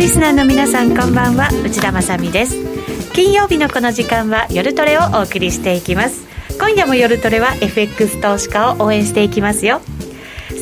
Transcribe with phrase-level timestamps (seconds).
[0.00, 1.50] リスナーの皆さんこんばんは。
[1.62, 2.56] 内田まさです。
[3.12, 6.26] 金曜日のこの時間は夜トレをお送りしていきます。
[6.58, 9.82] 今夜も夜トレは FX 投資家を応援していきますよ。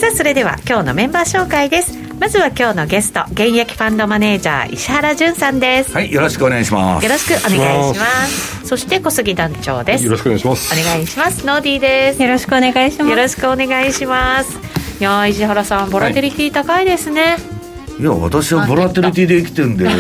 [0.00, 1.96] さあそれでは今日のメンバー紹介です。
[2.18, 5.92] まずは今日のゲスト現役ファンドマネージャー石原潤さんです。
[5.92, 7.04] はいよろしくお願いします。
[7.04, 8.66] よろしくお願いします。
[8.66, 10.74] そして小杉団長です、よろしくお願いします。
[10.74, 11.46] お願いします。
[11.46, 12.20] ノーディーです。
[12.20, 13.08] よろしくお願いします。
[13.08, 14.58] よろしくお願いします。
[14.98, 17.57] いや石原さんボラテリティ高いですね、はい
[17.98, 19.94] いや私はボラテリティで生きてるんで、もう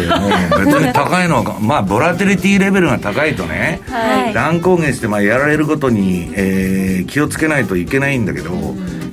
[0.64, 8.52] 別に高いのは、まあ、ボラテリティレベルが高いとね、はい、乱高下して、まあ、やられることに、えー、気をつけないといけないんだけど、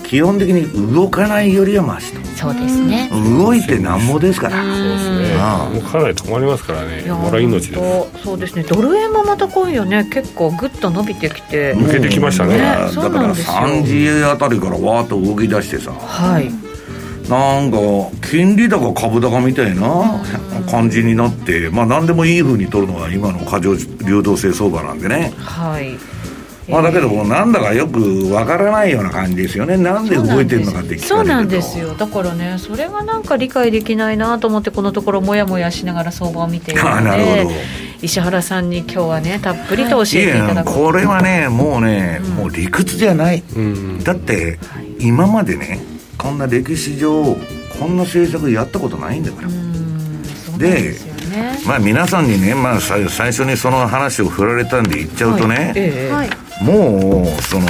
[0.03, 2.26] 基本的に動かないよりはましと。
[2.38, 3.09] そうですね。
[3.12, 4.63] 動いてなんもですから。
[4.63, 5.35] そうですね。
[5.73, 7.02] もうかなり止まりますからね。
[7.02, 8.23] ボラ命です。
[8.23, 8.63] そうですね。
[8.63, 11.73] ドル円もまた今夜ね、結構ぐっと伸びてきて。
[11.76, 12.57] 抜けてきましたね。
[12.57, 15.91] ねだから3時あたりからわーっと動き出してさ。
[15.91, 16.65] はい。
[17.29, 17.77] なんか
[18.29, 20.23] 金利高株高みたいな
[20.70, 25.34] 感じになって、まあ何でもいいふうに取るのが今の過剰流動性相場なんでね。
[25.37, 25.98] はい。
[26.67, 29.77] まあ、だけどもなんだかよくわからないような感じですよね。
[29.77, 31.93] なんで動いてるのかって聞かれるそうなんですよ。
[31.93, 37.55] だからねそれがなんか理解できないなと思ってこのところもやもやしながら相場を見ているのでなるほど。
[38.01, 45.79] 石原さんに今日はねたっぷりと教えていただく、これはねもうね、うん、もう理屈じゃない、うん、だって、はい、今までね
[46.18, 47.35] こんな歴史上
[47.80, 49.48] こんな政策やったことないんだから。
[50.57, 50.91] で、
[51.30, 55.74] ね、まあ皆さんにね、まあ、最初にその話を振られたんで言っちゃうとね、はい。
[55.76, 56.10] え
[56.62, 57.68] え、もうその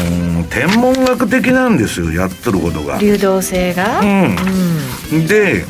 [0.50, 3.00] 天文学的なんですよやってることが。
[3.00, 4.00] 流動性が。
[4.02, 4.36] うん、
[5.14, 5.66] うん、でえっ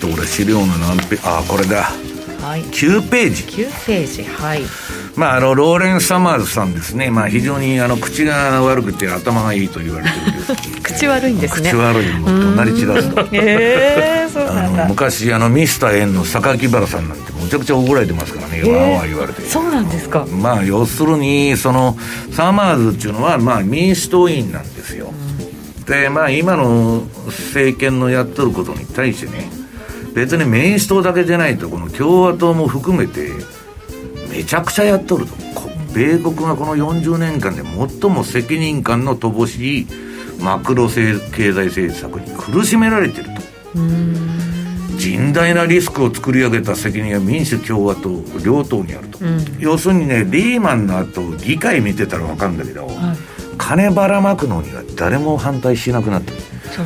[0.00, 1.92] と俺資料の何ペあこれだ、
[2.40, 3.42] はい、9ページ。
[3.44, 4.62] 9ページはい
[5.20, 10.80] まあ、あのローレン・サマーズさんですね、まあ、非常にあの口が悪くて頭がいいと言われてるんです。
[10.82, 11.70] 口悪いんですね。
[11.70, 13.28] 口悪いの隣散らすと。
[13.32, 14.86] えー、そうなんだ。
[14.86, 19.42] 昔あのミスター円の榊原さんなんてむちゃくちゃ怒られてますからね、えー、わーわー言われて。
[19.42, 20.24] そうなんですか。
[20.32, 21.98] まあ要するにその
[22.32, 25.12] サマーズっていうのは、まあ、民主党員なんですよ、
[25.78, 29.50] うん、でまあ今の政権のやってることに対してね
[30.14, 33.30] 別に民主党だけじゃないとこの共和党も含めて
[34.30, 35.34] めちゃくちゃやっとると。
[35.92, 39.86] 米国がこの40年間で最も責任感の乏しい
[40.40, 43.30] マクロ経済政策に苦しめられてると。
[45.00, 52.96] 甚大なリスクを作り上げた責任は民主共和党両党にあると、うん、要するにねリーマンの後議会見てたら分かるんだけど、はい、
[53.56, 56.38] 金ばらまくのには誰も反対しなくなって、ね、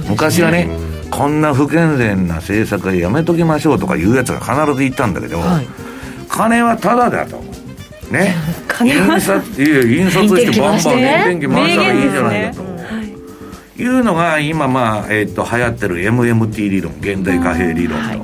[0.09, 0.69] 昔はね
[1.11, 5.84] こんな不健全な政策はやめときましょうとかいうやつが必ず言ったんだけど、はい
[6.35, 7.37] 金はタダだと。
[8.11, 8.35] ね。
[8.83, 13.87] 印刷いや印刷してバンバン電気回したらいいんじゃないかと、い。
[13.87, 18.15] うのが今まあ、えー、っと流行ってる MMT 理論現代貨幣理論と、は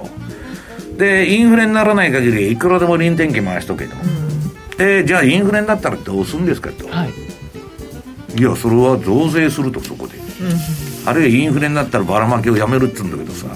[0.94, 13.47] い、でインフレにならない限りいくらでも臨転機回しとけと、うん、でじゃあインフレになったらどうするんですかと、はい、いやそれは増税するとそこで、うん、あるいはインフレになったらばらまきをやめるっつうんだけどさ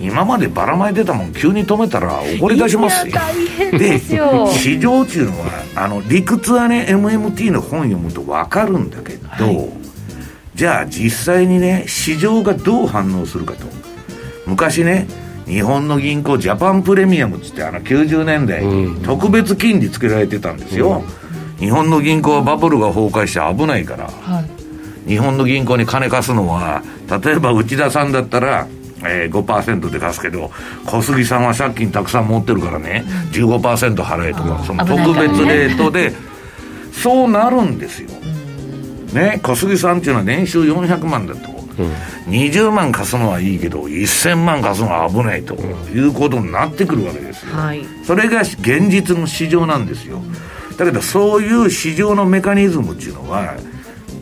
[0.00, 3.14] 今までばらまいてたもん急に止めたら怒り出しますよ。
[3.72, 5.46] で市場っていうのは
[5.76, 9.70] あの理屈はね MMT の本読むと分かるんだけど、はい、
[10.54, 13.66] じゃあ実際にね市場がどう反応するかと。
[14.46, 15.06] 昔ね
[15.46, 24.40] 日本の銀行ジャパンプレミアムっつってあの90年代に特別金利つけられてたんですよ、うん、日本の銀行はバブルが崩壊して危ないから、は
[25.06, 26.82] い、日本の銀行に金貸すのは
[27.22, 28.68] 例えば内田さんだったら
[29.04, 30.50] えー、5%で貸すけど
[30.86, 36.12] 小杉さんは借金たくさん持ってるからね15%払えとかその特別レートで
[36.92, 38.10] そうなるんですよ、
[39.14, 50.22] ね小杉さんっていうのは年収400万だと、うん、20万貸すのはいいけど1000万貸すのは危ないということになってくるわけですよ、はい、それが現実の市場なんですよ。
[50.80, 53.54] だけどそういう市場のメカニズムっていうのは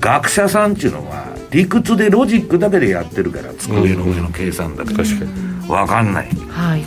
[0.00, 5.32] 学者さんっていうのは理屈でロジックだけでやってるから机の上の計算だけ確かに
[5.66, 6.84] 分かんない、はい、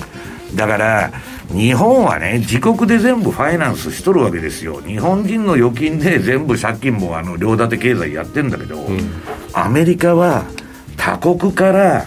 [0.55, 1.11] だから
[1.53, 4.81] 日本はね自国で全部ファイナンスしとるわけですよ。
[4.81, 8.99] 日本人の預金で全部借金もあの両立て経済やってんだけど、うん、
[9.53, 10.45] アメリカは
[10.95, 12.05] 他国から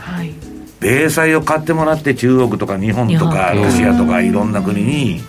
[0.81, 5.21] 米債を買ってもらって中国とか日本とかロシアとかいろんな国に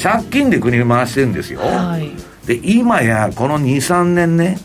[0.00, 2.10] 借金で国回してるんですよ、はい、
[2.46, 4.58] で今やこの23年ね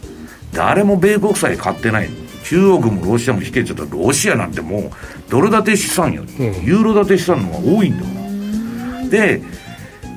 [0.56, 2.10] 誰も米国債買ってない。
[2.44, 3.86] 中国もロシアも引けちゃった。
[3.86, 4.92] ロシアなんてもう
[5.30, 6.24] ドル建て資産よ。
[6.25, 6.31] り、
[6.63, 8.10] ユーロ建て資産の方が多いんだか
[9.02, 9.10] ら。
[9.10, 9.42] で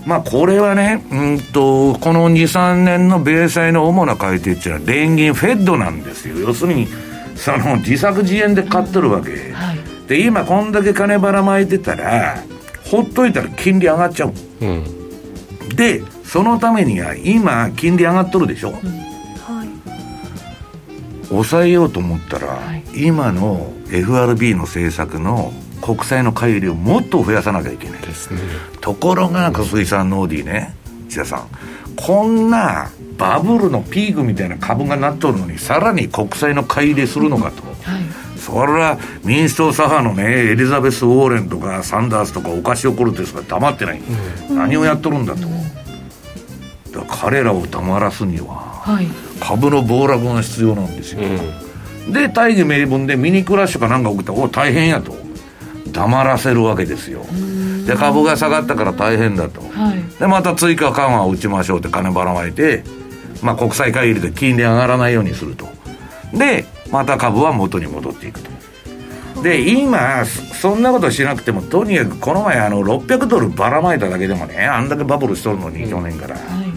[0.06, 6.38] まあこれはねうんとこの23年の米債の主な買い手っていうのは連銀フェッドなんですよ。
[6.38, 6.86] 要するに
[7.36, 12.42] その自作自演で買ってるわけ、はい、で今こんだけ金ばらまいてたら
[12.90, 14.84] ほっといたら金利上がっちゃう、うん、
[15.76, 19.07] でそのためには今金利上がっとるでしょ、うん、はい
[21.28, 25.52] 抑えようと思ったら、はい、今の FRB の政策の
[25.82, 28.02] 国債の買い入れをもっと増やさなきゃいけない。
[28.02, 28.40] ですね。
[28.80, 30.74] ところが小杉さんノーディーね。
[31.08, 31.48] 千田さん。
[31.96, 44.00] こんなバブルのピークみたいな株がなっとるのにさらに国債の買い入れするのかと、はい、それは民主党左派のねエリザベス・ウォーレンとかサンダースとかオカシオ・コルテスが黙ってない、
[44.50, 48.54] うん、何をやっとるんだと、うん、だ彼らを黙らすには、
[48.84, 49.08] はい、
[49.40, 55.16] 株の暴落が必要なんですよ、うん、で大義名分でミニクラッシュかなんか起きたらお大変やと。
[55.90, 57.24] 黙らせるわけですよ。
[57.86, 62.84] で株が下がったから大変だと、はい、でまた追加緩和を打ちましょうって金ばらまいて
[63.42, 65.68] まあ、国際会議で金利上がらないようにすると。
[66.32, 68.50] でまた株は元に戻っていくと。
[69.42, 76.67] で今そんなことしなくてもとにかくこの前あの600ドルばらまいただけでもねあんだけバブルしとるのに、去年から、はい、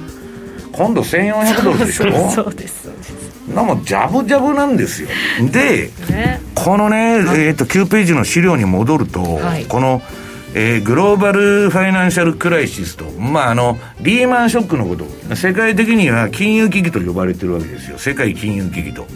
[0.72, 2.30] 今度1400ドルでしょ？
[2.32, 3.12] そうですそうです。
[3.54, 5.10] なもジャブジャブなんですよ。
[5.52, 10.02] で、ね、このね、えーと、9ページの資料に戻ると、はい、この
[10.54, 17.98] 「えー、グローバルファイナンシャルクライシスと、まあ、あの、リーマンショックのこと、世界的には金融危機と呼ばれてるわけですよ。
[17.98, 19.08] 世界金融危機と。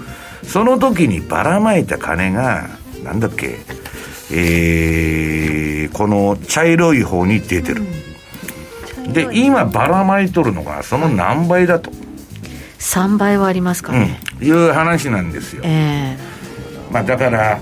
[0.43, 2.69] その時にばらまいた金が、
[3.03, 3.57] なんだっけ、
[4.31, 7.81] えー、この茶色い方に出てる。
[7.81, 7.87] うん、
[9.13, 11.91] で、今ばらまいとるのが、その何倍だと。
[12.79, 14.19] 3倍はありますかね。
[14.39, 15.61] うん、いう話なんですよ。
[15.65, 17.59] えー、まあ、だから、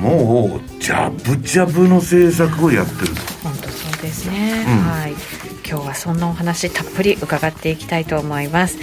[0.00, 3.08] もうジャブジャブの政策をやってる
[3.42, 5.14] 本当そうですね、うん、はい
[5.70, 8.76] 今日はそんなお話たっぷり伺っていきたいと思います、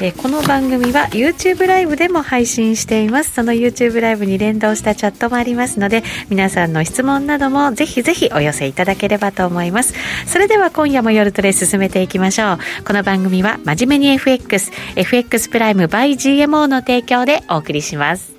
[0.00, 3.32] えー、この番組は YouTube ライブでも配信しています。
[3.32, 9.94] その YouTube ライブに連動したチャットもありますので皆さんの質問などもぜひぜひお寄せいただければと思います。
[10.26, 12.58] それでは今夜も夜トレ進めていきましょう。
[12.84, 18.31] この番組は真面目に FX FX プライム by GMO の提供でお送りします。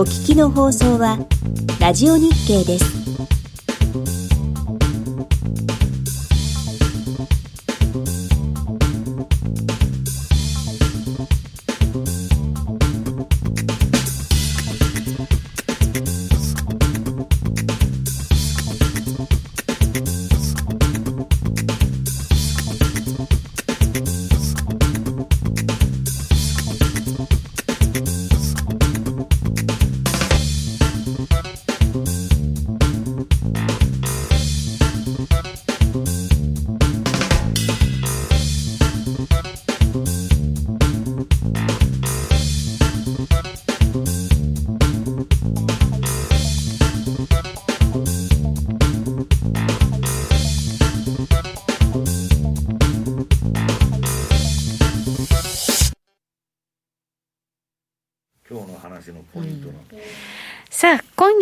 [0.00, 1.18] お聞きの放送は
[1.78, 3.39] ラジオ日経です。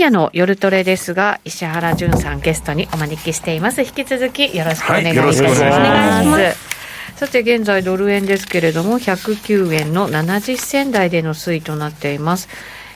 [0.09, 3.83] 夜の夜トレですが石原潤さんゲストにお招きしています。
[3.83, 12.49] 引き続きよろしくお願いいたします、はい、さて現在ドル円ですけれども109円の70銭台での推移となっています。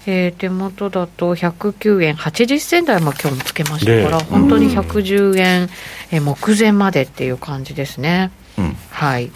[0.04, 5.68] えー、手元だと109円80銭台も今日もつけましたから、本当に110円、
[6.10, 8.32] え目前までっていう感じですね。
[8.58, 9.30] うん、はい。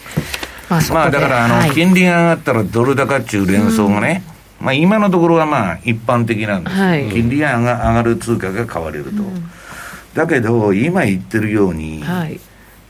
[0.67, 9.49] まあ、まあ、だからあの、はい、金利が上がったらドル高っていう連想がね、うんまあ、今のところはまあ一般的なんです、はい、金利が上がる通貨が買われると、うん、
[10.13, 12.39] だけど今言ってるように、はい、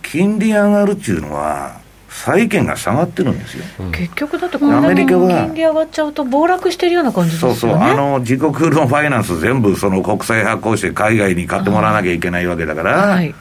[0.02, 7.56] 金利上がるっていうのは債券が下がってるんですよ、うん、結局だってこんなに金利上がっちゃうと暴落してるような感じですよね。
[7.56, 7.80] そうそう。
[7.80, 13.36] あの自国のファイナンス全部その国債発行して海外に買ってもらわなきゃいけないわけだから、はい、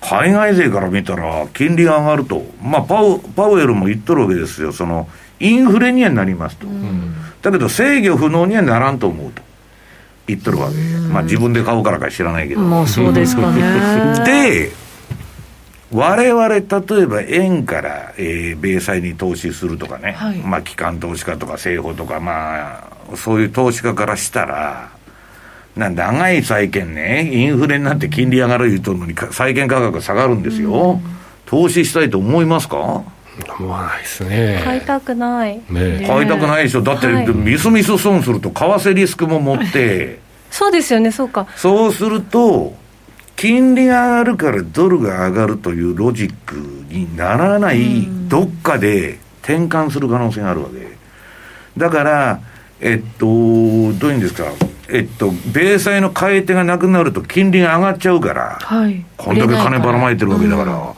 [0.00, 2.46] 海外勢から見たら金利が上がると。
[2.62, 4.72] まあパウパウエルも言っとるわけですよ。
[4.72, 5.08] その
[5.40, 9.42] インフレにはなりますと、うん、だけど制御不能にはならんと思うと。
[10.26, 10.76] 言っとるわけ、
[11.08, 12.60] まあ自分で買うからか知らないけど。
[12.60, 13.62] まあそうですかね。
[14.26, 14.72] で
[15.92, 16.62] 我々例
[17.02, 24.90] えば円から、えー、米債に投資するとかね、はい、まあ機関投資家とか政府とかまあそういう投資家からしたら
[25.76, 31.00] な長い債券ねインフレになって金利上がる言うとるのに債券価格下がるんですよ、うん、
[31.46, 33.04] 投資したいと思いますか？
[33.58, 34.62] 思わないですね。
[34.64, 36.82] 買いたくない、ね、買いたくないでしょ。
[36.82, 40.18] だって、はい、ミスミス損すると為替リスクも持って。
[40.50, 41.10] そうですよね。
[41.10, 41.46] そうか。
[41.56, 42.74] そうすると
[43.36, 46.56] 金利が上がるからドルが上がるというロジック
[46.88, 50.96] にならない、どっかで転換する可能性があるわけ。
[51.76, 52.40] だから、
[52.80, 54.44] えっと、どういうんですか、
[54.88, 59.04] えっと、米債の買い手がなくなると金利が上がっちゃうから、はい。
[59.18, 60.94] こんだけ金ばらまいてるわけだから、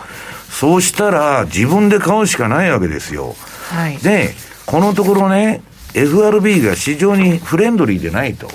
[0.58, 3.36] そうしたら自分で買うしかないわけですよ。
[3.70, 4.34] はいで、
[4.66, 5.62] このところね、
[5.94, 8.48] FRB が市場にフレンドリーでないと。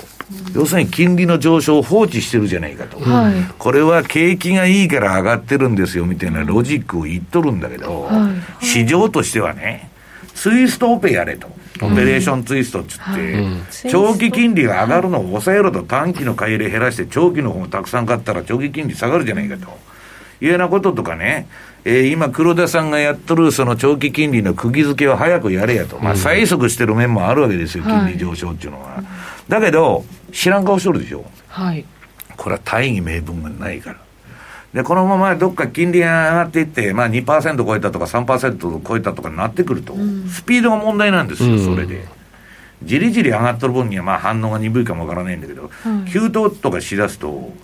[0.54, 2.98] 要するに金利の上昇を放置してるじゃないかと。
[2.98, 8.10] はいこれは景気がいいから上がってるんですよみたいなロジックを言っとるんだけど、
[8.60, 9.90] 市場としてはね、
[10.34, 11.48] ツイストオペやれと。
[11.80, 19.93] オペレーションツイストっつって、長期金利が上がるのを抑えろと短期の買い入れ減らして長期の方をたくさん買ったら長期金利下がるじゃないかと。
[20.44, 21.48] いうようなこととかね、
[21.84, 25.98] えー今黒田さんがやっとるその長期金利の釘付けを早くやれやと。
[25.98, 29.02] まあ催促してる面もあるわけですよ、金利上昇っていうのは。
[29.48, 31.24] だけど、知らん顔しとるでしょ。
[31.48, 31.84] はい
[32.36, 33.98] これは大義名分がないから。
[34.74, 39.94] で、このままどっか金利が上がっていって、まあ2%超えたとか3%超えたとかになってくると、
[40.28, 42.04] スピードが問題なんですよ、それで。
[42.82, 45.70] じりじり上がっとる分にはまあ反応が鈍いかもわからないんだけど、
[46.12, 47.54] 急騰とかしだすと、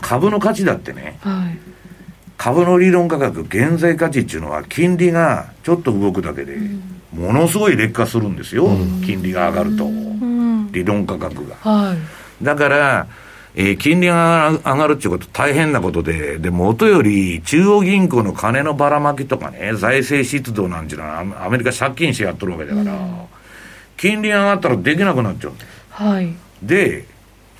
[0.00, 1.71] 株の価値だってね、はい
[2.42, 6.56] 株の理論価格、現在価値っていうのは、金利がちょっと動くだけで、
[7.12, 8.66] ものすごい劣化するんですよ、
[9.06, 9.88] 金利が上がると、
[10.72, 11.54] 理論価格が。
[11.60, 12.44] はい。
[12.44, 13.06] だから、
[13.54, 22.98] えー金利が上がるっていうこと大変なことで、で、元より中央銀行の金のばらまきとかね、財政出動なんていうのはアアメリカ借金してやっとるわけだから、
[23.96, 25.52] 金利が上がったらできなくなっちゃう。
[25.90, 26.34] はい。
[26.60, 27.04] で、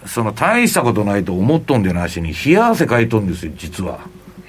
[0.07, 4.01] その大したことないと思っとんでなしに、冷や汗かいとんですよ、実は。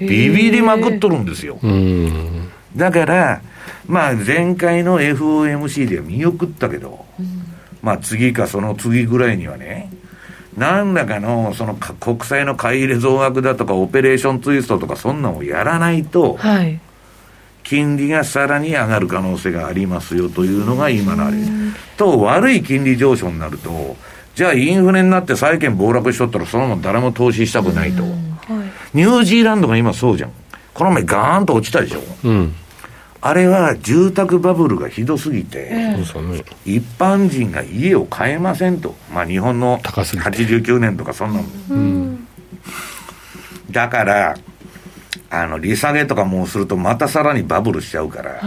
[0.07, 1.59] ビビりまくっとるんですよ。
[1.61, 2.49] うん。
[2.75, 3.41] だから、
[3.87, 7.05] まあ前回の FOMC では見送ったけど、
[7.81, 9.91] まあ次かその次ぐらいにはね、
[10.57, 16.79] 何らかのそのか国債の買い入れ増額だとかオペレーションツイストとかそんなのをやらないと、はい
[17.63, 21.37] 金利がさらに上がる可能性がありますよというのが今のあれ。
[21.97, 23.95] と、悪い金利上昇になると、
[24.35, 28.03] じゃあインフレになって債券暴落しとったらそのまま誰も投資したくないと。
[28.93, 30.31] ニュージーランドが今そうじゃん。
[30.73, 31.99] この前ガーンと落ちたでしょ。
[32.23, 32.53] うん。
[33.21, 35.95] あれは住宅バブルがひどすぎて。
[36.65, 38.95] 一般人が家を買えませんと。
[39.13, 42.17] まあ日本の高すぎて89年とかそんなの。
[43.71, 44.35] だから、
[45.29, 48.41] あの、利下げとかもうするとまたさらにバブルしちゃうから、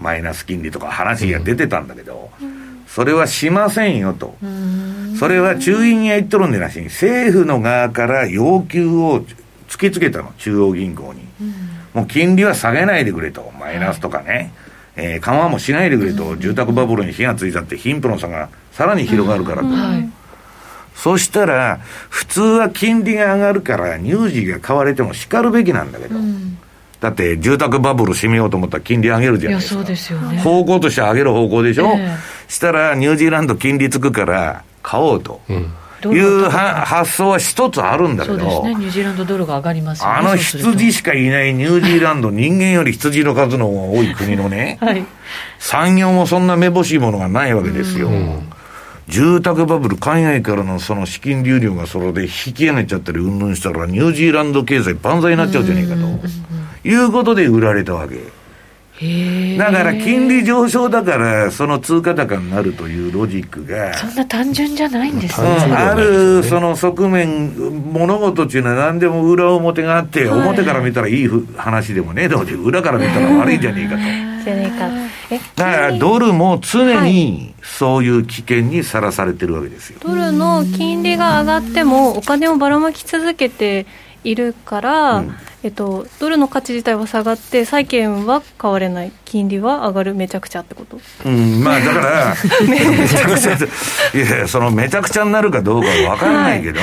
[0.00, 2.30] マイナス金利とか話が出てたんだけど、
[2.88, 4.34] それはしませんよと。
[5.18, 9.24] それは中銀が言っとるんでなしに、政府の側から要求を
[9.72, 11.26] 突きつけたの、中央銀行に。
[11.94, 14.52] もう金利は下げないでくれと、マイナスとかね、
[14.96, 19.68] えー緩和もしないでくれと、住宅バブルに火がついちゃって、貧富の差がさらに広がるからと。
[20.94, 26.16] そしたら、普通は金利が上がるから、乳児が買われても叱るべきなんだけど、
[27.00, 29.76] だって住宅バブル閉めようと思ったら金利上げるじゃないですか。
[29.76, 30.38] いやそうですよね。
[30.40, 32.52] 方向として上げる方向でしょ、ええ。
[32.52, 35.40] したら、ニュージーランド金利つくから、買おうと。
[35.48, 35.66] ドル
[36.10, 45.04] いう発想は一つあるんだけど、そうですねニュージーランドドルが上がりますよねあの羊しかいないニュージーランド、人間より羊の数の方が多い国のね、 はい
[45.58, 48.10] 産業もそんなめぼしいものがないわけですよ。
[49.08, 56.88] 住宅バブル、海外からのその資金流入がそれで引き上げちゃったり、うんぬんしたら、ニュージーランド経済万歳になっちゃうじゃねえかと。
[56.88, 58.16] いうことで売られたわけ。
[59.58, 65.52] だから、金利上昇だから、その通貨高になるというロジックが、そんな単純じゃないんですうんね。
[65.76, 67.52] あるその側面、
[67.92, 72.28] 物事っていうのは何でも裏表があって、表から見たらいいふ話でもねえ。
[72.28, 74.32] だろうし、裏から見たら悪いんじゃねえかと。
[74.44, 74.88] じゃねえか。
[75.30, 79.98] えだからドルも常にそういう危険にさらされてるわけですよ。
[80.02, 83.86] ドルの金利が上がってもお金をばらまき続けて
[84.24, 85.34] いるから、うん。
[85.64, 90.14] えっと、ドルの価値自体は下がって債券は買われない金利は上がる。
[90.14, 90.98] めちゃくちゃってこと？
[91.24, 92.34] うん、まあだから、
[92.68, 96.80] めちゃくちゃ、いやいや、そのめちゃくちゃになるかどうかは分からないけど、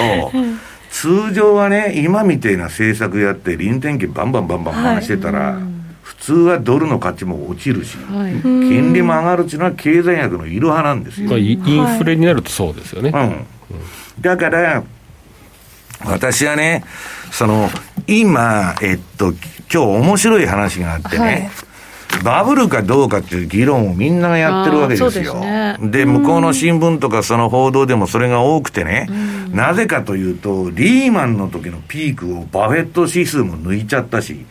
[0.91, 5.59] 通常はね、今みたいな政策やって、臨転機バンバンバンバン回してたら、
[6.01, 8.41] 普通はドルの価値も落ちるし、はい。
[8.41, 11.37] 金利も上がるっていうのは経済学のいる派なんですよ。
[11.37, 13.11] インフレになるとそうですよね。
[13.13, 13.45] うん。
[14.21, 14.83] だから、
[16.05, 16.83] 私はね、
[17.31, 17.69] その、
[18.07, 19.37] 今、えっと、今
[19.69, 21.51] 日面白い話があってね、はい。
[22.23, 25.09] バブルかどうかっていう議論をみんながやってるわけですよ。
[25.11, 29.07] ですねで向こうの新聞とかその報道でもそれが多くてね、
[29.53, 34.45] なぜかというと、リーマンの時のピークをバフェット指数も抜いちゃったし、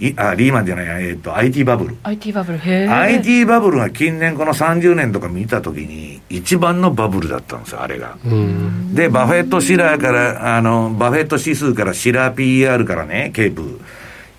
[0.00, 1.96] いあリーマンじゃない、えっと、IT バブル。
[2.02, 8.16] IT バブルへえ IT バブルが近年この30年とか見たときに、一番のバブルだったんですよ、あれが。
[8.24, 8.94] うん。
[8.94, 13.80] で、バフェットシラーから、あの、バフェット指数からシラー PER からね、 CAPE。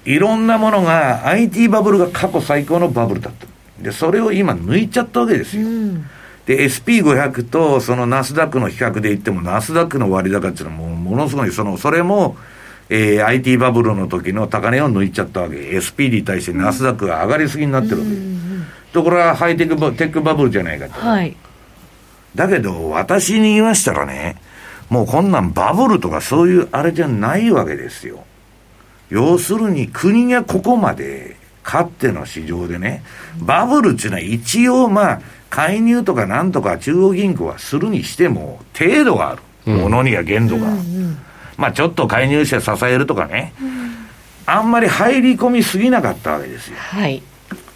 [0.06, 3.48] いろんなものが、IT バブルが過去最高のバブルだった。
[3.82, 5.68] で、それを今抜いちゃったわけですよ。
[6.46, 12.36] で、SP500 とそのナスダックの比較で言っても、ナスダックの割高っていうのはもうものすごい、その、それも、
[12.90, 15.56] えー、IT バブルの時の高値を抜いちゃったわけ。
[15.56, 18.12] SP に対してナスダックが上がりすぎになってるわけ。
[18.92, 20.94] ところがハイテクバテックバブルじゃないかと。
[20.94, 21.36] はい。
[22.36, 24.36] だけど、私に言わしたらね、
[24.90, 28.26] もうこんなんバブルとかそういうあれじゃないわけですよ。
[29.14, 33.04] 要するに国がここまで、かっての市場でね、
[33.38, 39.42] バブルっていうのは一応まあ、介入とかなんとか中央銀行はするにしても、程度がある。
[39.72, 40.68] ものには限度が。
[41.58, 43.54] まあちょっと介入して支えるとかね。
[44.48, 46.76] あんまり入り込みすぎなかったわけですよ。
[46.78, 47.22] はい。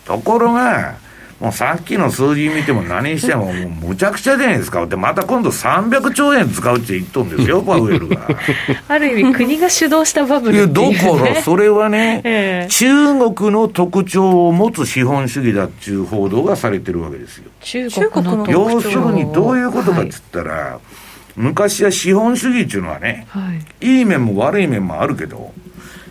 [0.05, 0.95] ところが、
[1.39, 4.85] もうさっきの数字見ても何してももうむちゃくちゃじゃないですか。
[4.87, 8.27] で、また今度300兆円使うって言っとんですよ、パウエルが。
[8.89, 11.19] ある意味国が主導したバブルってだいう、ね。
[11.19, 17.43] からそれはね、ええ中国の特徴を持つ資本主義だっていう報道がされてるわけですよ。
[17.61, 20.79] 中国の特徴要するにどういうことかっつったら、
[21.35, 23.27] 昔は資本主義っていうのはね。
[23.79, 25.51] いい面も悪い面もあるけど、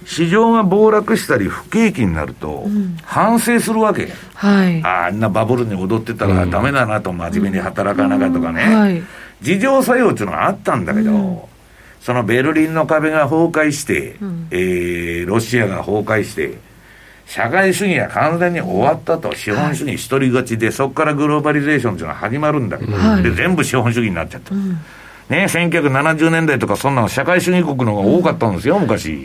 [0.06, 2.64] 市場が暴落したり不景気になると、
[3.02, 4.08] 反省するわけ。
[4.34, 4.82] はい。
[4.84, 9.02] ああんなバブルに踊ってたらダメだなと、真面目に働かなかとかね、はい。
[9.40, 11.48] 自浄作用っていうのがあったんだけど、
[12.00, 14.16] そのベルリンの壁が崩壊して、
[14.52, 16.56] えーロシアが崩壊して、
[17.26, 24.54] 社会主義が完全に終わったと、資本主義一人勝ちで、そこからグローバリゼーションっていうのが始まるんだけど、はいで全部資本主義になっちゃった。
[24.54, 29.24] ね、1970年代とかそんなの社会主義国の方が多かったんですよ、昔。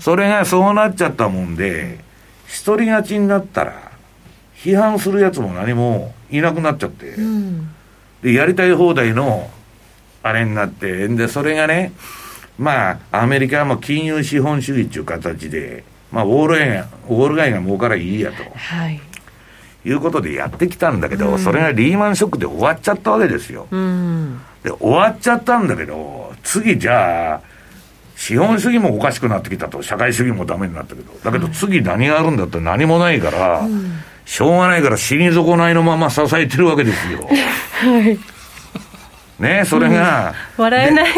[0.00, 1.98] それがそうなっちゃったもんで、
[2.46, 3.92] 一人勝ちになったら、
[4.56, 7.14] 批判するやつも何もいなくなっちゃって、
[8.22, 9.50] で、やりたい放題の、
[10.22, 11.92] あれになって、で、それがね、
[12.58, 18.42] まあ、アメリカはもう金融資本主義っていう形で、まあ、ウォール街が、ウォール街が儲からいいやと。
[18.54, 19.00] はい。
[19.82, 23.66] いうことでやってきたんだけど、それがリーマンショックで終わっちゃったわけですよ。
[23.70, 24.40] うん。
[24.62, 27.40] で、終わっちゃったんだけど、次じゃあ、
[28.20, 33.66] 資本主義もおかしくなってきたと、社会主義もダメになったけど、だけど次何があるんだって何もないから、
[34.26, 37.26] しょうがないから死に損ないのまま支えてるわけですよ。
[39.40, 41.12] ねそれが、笑えない。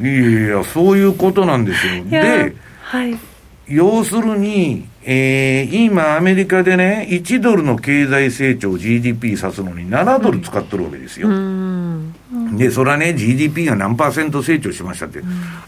[0.00, 2.04] いやいや、そういうことなんですよ。
[2.04, 3.18] で、はい。
[3.66, 11.26] 要するに、えー今アメリカでね、1ドルの経済成長 GDP 指すのに7ドル使ってるわけですよ。
[12.56, 15.20] で、それはね、GDP が何パーセント成長しましたって、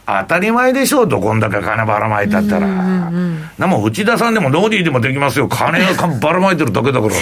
[0.07, 2.67] 当たり前でしょう、どこんだけ金ばらまいたったら。
[2.67, 5.47] なもん内田さんでもノーディーでもできますよ。
[5.49, 7.21] 金がばらまいてるだけだからさ。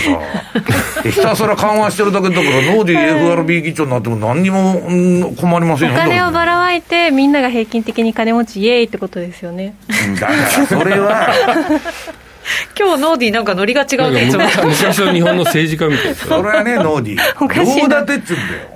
[1.02, 5.94] でひたすら緩和してるだけだから、ノーディー FRB 議長になっても何にも、うん困りませんよ。
[5.94, 9.74] お金をばららまいて、みんなが平均的に金持ち、イエーイってことですよね。
[10.18, 11.28] だから、それは、
[12.78, 14.30] 今日ノーディーなんかノリが違うんね。
[14.64, 17.44] 昔の日本の政治家みたいですそれはね、ノーディー。
[17.44, 18.75] おかしいな両立てっつうんだよ。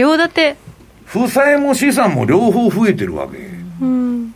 [0.00, 0.56] 両立て。
[1.04, 3.36] 負債も資産も両方増えてるわけ。
[3.82, 4.34] うん。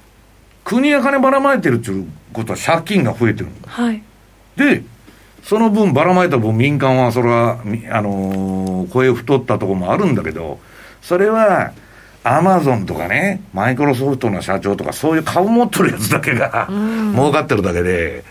[0.62, 3.48] 国が金ばらまいてるっていうことは借金が増えてる。
[3.66, 4.02] はい。
[4.56, 4.82] で、
[5.42, 10.58] その分ばらまいた分民間はそれは、みあのー声太ったところもあるんだけど、
[11.00, 11.72] それは、
[12.22, 16.68] アマゾンとかね、マイクロソフトの社長とかそういう株持ってるやつだけが
[17.12, 18.24] 儲かってるだけで、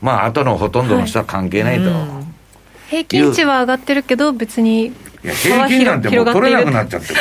[0.00, 1.90] まあ、後のほとんどの人は関係ないと。
[2.88, 4.92] 平均値は上がってるけど、別に。
[5.26, 7.20] いや、平均なんてもう取れなくなっちゃってる。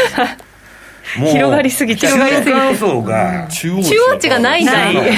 [1.17, 4.95] もう広がりすぎちゃう中間層が、中央値がないんだない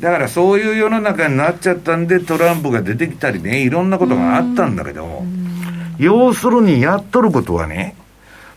[0.00, 5.24] だからそういう世の中になっちゃったんで、トランプが出てきたりね、いろんなことがあったんだけど、
[5.98, 7.96] 要するにやっとることはね、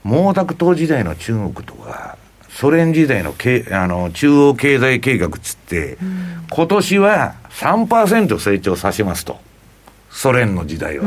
[0.04, 2.18] 毛沢東時代の中国とか、
[2.50, 5.98] ソ連時代のけあの中央経済計画っつって、
[6.52, 9.40] 今年は3%成長させますと。
[10.12, 11.06] ソ連の時代は。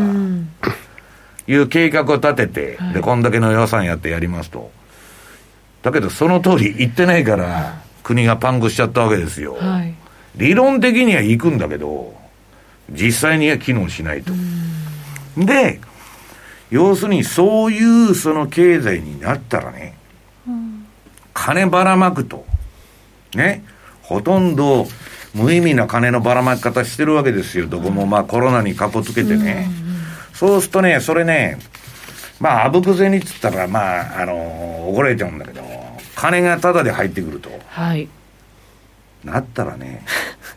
[1.46, 4.70] いう計画を立てて、で、こんだけの予算やってやりますと。
[5.82, 9.56] だけど、その通り言ってないから、国がパンクしちゃったわけですよ。
[9.58, 9.94] はい。
[10.36, 12.14] 理論的には行くんだけど、
[12.90, 14.32] 実際には機能しないと。
[15.36, 15.80] で、
[16.70, 19.96] 要するにそういうその経済になったらね、
[21.32, 22.46] 金ばらまくと。
[23.34, 23.64] ね。
[24.02, 24.86] ほとんど
[25.34, 27.66] 無意味な金のばらまき方してるわけですよ。
[27.66, 29.68] どこもまあコロナにかこつけてね。
[30.34, 31.58] そうするとね、それね、
[32.40, 35.62] まあ、あぶく銭っつったら、まあ、あの怒られちゃうんだけど、
[36.16, 37.50] 金がタダで入ってくると。
[37.68, 38.08] はい。
[39.24, 40.04] なったらね、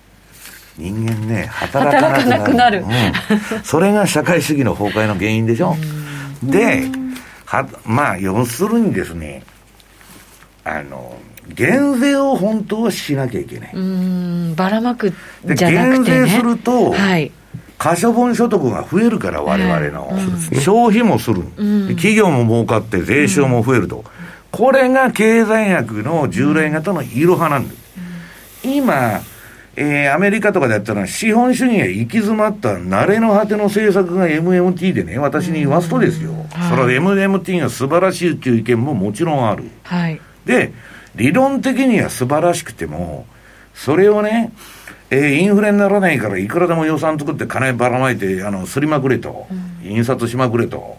[0.78, 2.40] 人間ね、働かなくなる。
[2.40, 5.78] なくなるうんそれが社会主義の崩壊の原因でしょ。
[6.44, 6.90] で、
[7.46, 9.44] は、まあ、要するにですね、
[10.64, 13.72] あの、減税を本当はしなきゃいけない。
[13.74, 15.14] うーん、ばらまく
[15.46, 16.18] でじゃなくてね。
[16.20, 17.32] 減税するとはい。
[17.78, 20.12] 可処分所得が増えるから、我々の、
[20.60, 21.44] 消費もする、
[21.96, 24.04] 企業も儲かって税収も増えると、
[24.52, 27.88] これが経済学の従来型のいろはなんです。
[28.64, 29.22] 今、
[29.76, 39.66] えー、アメリカとかでやったら、資本主義が行き詰まった慣れの果ての政策が MMT でね、私に言わすとですよ、はい、それは MMT が素晴らしいという意見ももちろんある。
[39.84, 40.74] はい、で、
[41.16, 43.28] 理論的には素晴らしくても、
[43.76, 44.52] それをね、
[45.10, 49.54] えー、インフレにならないからいくらでも予算作って金ばらまいて、あの、すりまくれと、う
[49.88, 50.98] ん、印刷しまくれと。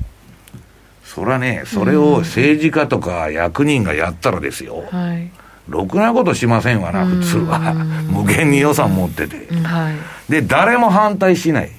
[1.05, 4.85] それはね、それを政治家とか役人がやったらですよ。
[4.91, 5.31] はい
[5.69, 7.75] ろくなことしませんわな、普通は。
[8.11, 9.37] 無限に予算持ってて。
[9.63, 11.71] はい、で、誰も反対しない。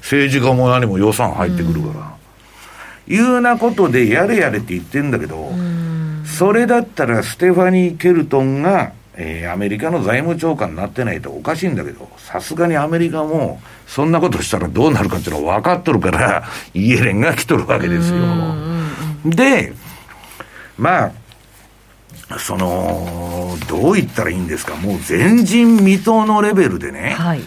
[0.00, 2.14] 政治家も何も予算入ってくるから。
[3.08, 5.52] いうなことで、やれやれって言ってんだけど、
[6.24, 16.44] それだったらステファニー・ケルトンが、えー、アメリカの財務長官になってないとおかしいんだけど、さすがにアメリカも、そんなことしたらどうなるかっていうのは分かっとるから、
[16.74, 18.18] イエレンが来とるわけですよ。
[19.24, 19.72] で、
[20.78, 27.40] まあ、その、どう言ったらいいんですか、もう前人未到のレベルでね、はい、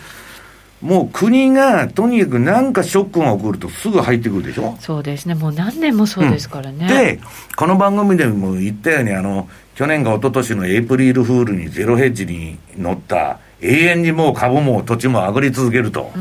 [0.82, 4.76] もう国がとにかく何かショックが起こるとすぐ入ってくるでしょ。
[4.82, 6.78] そうですね、もう何年もそうですからね。
[6.82, 7.20] うん、で、
[7.56, 16.12] この番組でも言ったように、あの、去年か一昨年のエイプリルフールにゼロヘッジに乗った永遠にもう株も土地も上がり続けると、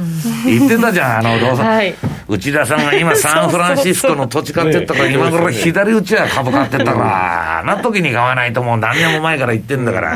[0.46, 1.92] 言ってたじゃん、あの、どうぞ、はい、
[2.28, 10.12] 内田さんが今 サンフランシスコの土地買ってったから、今頃左打ちは株買ってったから、あの時に買わないともう何年も前から 言ってんだから、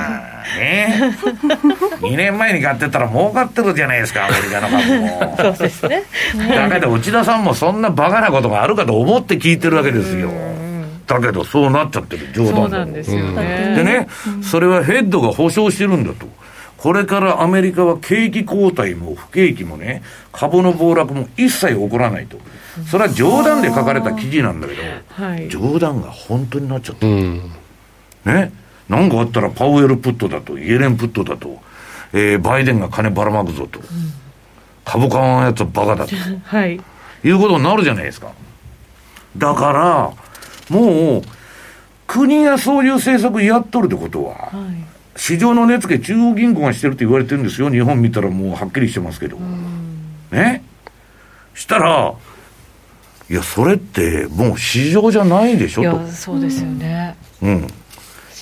[0.56, 1.12] ね。
[2.00, 5.36] 2年前に買ってったら儲かってるじゃないですか、アメリカの株も。
[5.36, 6.04] そうですね。
[6.48, 10.30] だけど内田さんもそんなバカなことがあるかと思って聞いてるわけですよ。
[11.06, 13.74] だけどそうなっちゃってる、冗談そうなんですよね。
[13.76, 14.08] でね、
[14.42, 16.26] それはヘッドが保証してるんだと。
[16.76, 22.38] これからアメリカは景気後退も不景気もね、株の暴落も一切起こらないと。
[22.90, 27.06] それは冗談で書かれた記事なんだけど、はい、冗談が本当になっちゃった。
[27.06, 27.50] うん、
[28.24, 28.52] ね？
[28.88, 31.60] なんかあったらパウエルプットだと、イエレンプットだと、
[32.12, 33.80] えー、バイデンが金ばらまくぞと。
[33.80, 33.84] うん、
[34.84, 36.14] 株価のやつはバカだと。
[36.44, 36.80] はい。
[37.24, 38.30] いうことになるじゃないですか。
[39.36, 40.12] だから、
[40.68, 41.22] もう、
[42.06, 47.70] 国がそういう政策やっとるってことは、はい市場の値付け中央銀行がしてるって言われてるんですよ。
[47.70, 49.38] 日本見たらもうはっきりしてますけど。
[50.30, 50.62] ね
[51.54, 52.14] したら、
[53.28, 56.06] いや、それってもう市場じゃないでしょと。
[56.08, 57.16] そうですよね。
[57.42, 57.66] うん。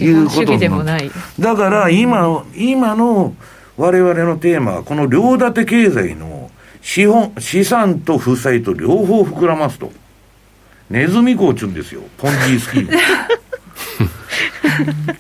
[0.00, 1.10] いうことでもない。
[1.38, 3.34] だから今、今の
[3.76, 6.50] 我々のテーマは、この両立て経済の
[6.82, 9.92] 資本、資産と負債と両方膨らますと。
[10.94, 12.02] ネズミ講っちゅうんですよ。
[12.18, 12.92] ポンジースキーム。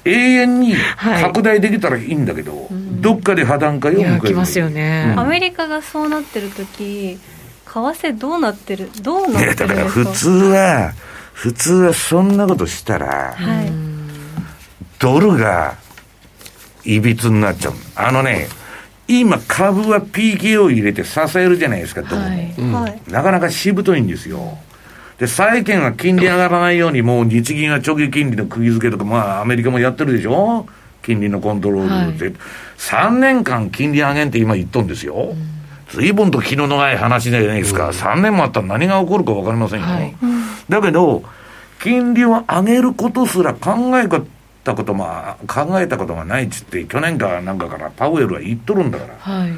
[0.04, 0.76] 永遠に
[1.20, 2.68] 拡大できたらいいんだけど、はい、
[3.00, 4.36] どっかで破談会を迎える。
[4.36, 7.18] ますよね、うん、アメリカがそうなってる時為
[7.66, 8.88] 替どうなってる？
[9.02, 9.66] どうなってるんですか？
[9.66, 10.92] だから普通は
[11.32, 13.72] 普通はそんなことしたら、はい、
[15.00, 15.74] ドルが
[16.84, 17.74] いびつになっちゃう。
[17.96, 18.46] あのね
[19.08, 22.22] 今株は PK を入れて支えるじゃないですかドル。
[22.62, 24.56] も、はい、なかなかしぶといんですよ
[25.18, 30.66] で、債券は金利上がらないように、もう日銀が長期金利の釘付けとか、まあ、アメリカもやってるでしょ？
[31.02, 32.26] 金利のコントロールで。
[32.26, 32.34] はい、
[32.78, 35.34] 3年間金利上げんって今言っとんですよ。
[35.90, 37.88] 随分と気の長い話じゃないですか。
[37.88, 39.86] うん、3年もあったら何が起こるか分かりませんよ。
[39.86, 40.14] はい、
[40.68, 41.22] だけど、
[41.80, 44.08] 金利を上げることすら考え
[44.64, 45.06] たことも、
[45.46, 49.14] 考えたことがないっつって、去年かなんかからパウエルは言っとるんだから。
[49.18, 49.52] はい、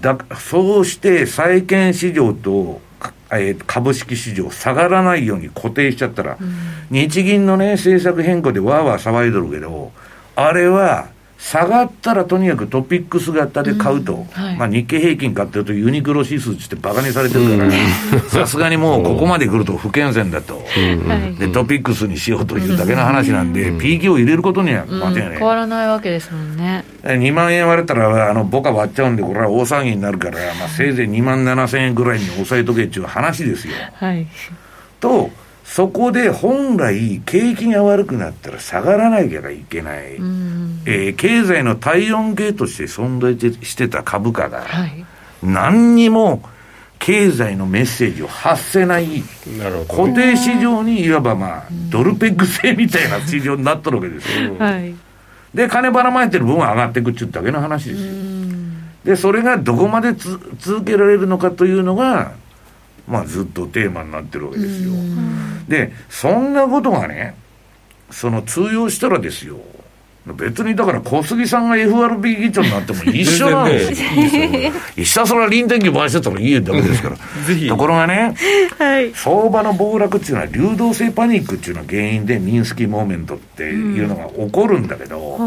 [0.00, 2.84] だそうして債券市場と
[3.30, 6.54] えー、株式市場下がらないように固定しちゃったら、うん、
[6.90, 9.92] 日銀のね、政策変更でわーわー騒いどるけど、
[10.36, 14.24] あれは、下がったらとにかくトピックス型で買うと、うん。
[14.24, 20.62] はい、まあ、日経平均買ってるとユニクロ指数ってバカにされてるから、さすがにもうここまで来ると不健全だと、
[21.38, 26.84] でトピックスにしようというだけの話なんで、PK を入れることには間違いない、変わらないわけですもんね。
[27.02, 33.74] 2万円割れたらあのボカ割っちゃうんでこれは大騒ぎになるから、まあ、せいぜい2万7千円ぐらいに抑えとけっていう話ですよ。
[33.94, 34.26] はい、
[35.00, 35.30] と
[35.66, 45.04] そこで本来、景気が悪くなったら下がらなきゃいけない、えー、経済の体温計として存在してた株価が、はい、
[45.42, 46.40] 何にも
[46.98, 49.22] 経済のメッセージを発せない、
[49.88, 54.56] 固定市場にいわばまあ、ドルペック制みたいな市場になっとるわけですよ。
[54.58, 54.94] はい、
[55.52, 58.12] で、金ばらまいてる分は上がっていくっていうだけの話ですよ。
[59.04, 62.32] で、それがどこまで続けられるのかというのが、
[63.06, 64.92] まあ、ずっとテーマになってるわけですよ。
[65.68, 67.36] で、そんなことがね、
[68.10, 69.58] その通用したらですよ、
[70.34, 74.08] 別にだから小杉さんが FRB 議長になっても一緒なんですよ。
[74.96, 77.16] ひたすら臨転機回してたらいいだけですから。
[77.46, 78.34] ぜひところがね、
[78.76, 85.38] はい相場の暴落っていうのは流動性パニックっていうのが原因でミンスキーモーメントっていうのが起こるんだけど、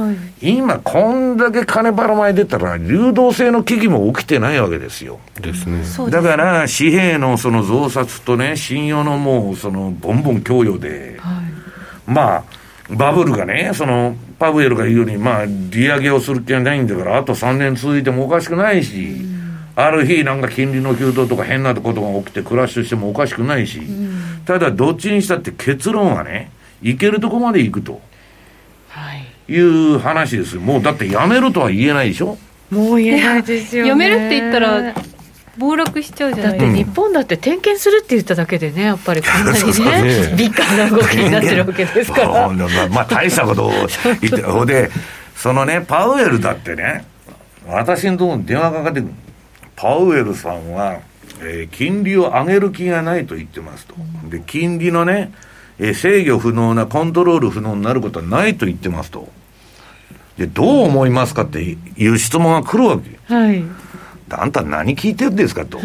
[0.42, 5.20] 今こんだけ金ばらまいてたら流動性の危機も起きてないわけですよ。
[5.42, 5.82] ですね。
[6.10, 11.20] だから紙幣のその増刷とね、信用のもうそのボンボン供与で、
[12.08, 12.44] まあ、
[12.90, 19.16] バブルがね、そのパウエルが言うように、まあ、利上げをする気はないんだから、あと3年続いてもおかしくないし、
[19.76, 23.82] ある日なんか金利の急騰とか変なことが起きてクラッシュしてもおかしくないし、
[24.46, 28.02] ただどっちにしたって結論はね、いけるとこまで行くと。
[28.90, 29.26] はい。
[29.52, 30.62] いう話ですよ。
[30.62, 32.38] もうだってやめるとは言えないでしょ？
[32.70, 33.90] もう言えないですよね。
[33.90, 34.94] やめるって言ったら
[35.58, 43.72] 暴落しちゃうじゃだってないです日本だって点検するって言っただけでねやっぱりこんなにねねビッグな動きになってるわけですかま あらまあまあ、大したことを
[44.22, 44.90] 言って、 ほんで、
[45.36, 47.06] そのね、パウエルだってね、
[47.68, 49.14] 私のところに電話かかってくる。
[49.76, 50.98] パウエルさんは、
[51.42, 53.96] えー金利を上げる気がないと言ってますと。
[54.30, 55.32] で、金利のね、
[55.80, 59.30] えー制御不能な、コントロール不能になることはないと言ってますと。
[60.38, 61.62] で、どう思いますかって
[61.98, 63.34] いう質問が来るわけ。
[63.34, 63.64] はい
[64.30, 65.80] あんた何聞いてるんですかと。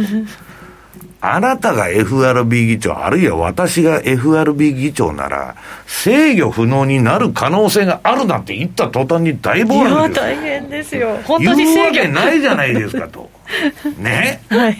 [1.26, 13.30] あなたが FRB 議長、あるいは私が FRB 議長なら、制御不能になる可能性があるなんて言った途端に大い暴落です大変ですよ本当に言うわけないじゃないですかと。
[13.96, 14.42] ね？
[14.50, 14.76] はい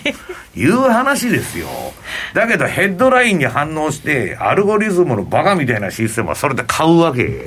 [0.56, 1.66] いう話ですよ。
[2.34, 7.46] だけどヘッドラインに反応して、アルゴリズムのバカみたいなシステムはそれで買うわけ。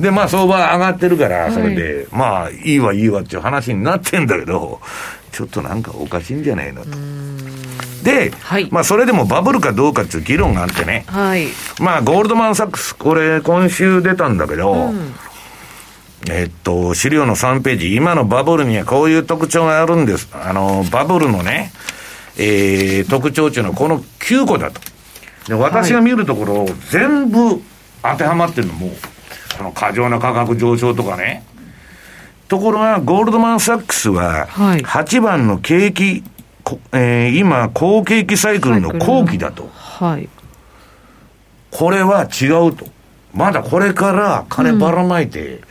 [0.00, 4.80] で、まあ相場上がってるから、それで、まあいいわいいわっていう話になってんだけど、
[5.32, 6.90] ちょっとなんかおかしいんじゃないのと。
[8.04, 11.04] で、はいまあそれでもバブルかどうかっていう議論があってね。
[11.08, 11.46] はい
[11.80, 14.92] まあゴールドマンサックス、これ今週出たんだけど、
[16.30, 20.28] えっと、資料の3ページ、今のバブルにはこういう特徴があるんです。
[20.32, 21.72] あの、バブルのね、
[22.38, 24.80] えー、特徴っていうのはこの9個だと。
[25.48, 27.60] で、私が見るところ、全部
[28.02, 28.90] 当てはまってるのも、
[29.56, 31.44] その過剰な価格上昇とかね。
[32.52, 36.22] ところが、ゴールドマンサックスは、はい8番の景気、
[36.62, 39.70] こえー今、好景気サイクルの後期だと。
[39.72, 40.28] はい
[41.70, 42.86] これは違うと。
[43.32, 45.62] まだこれから金ばらまいて、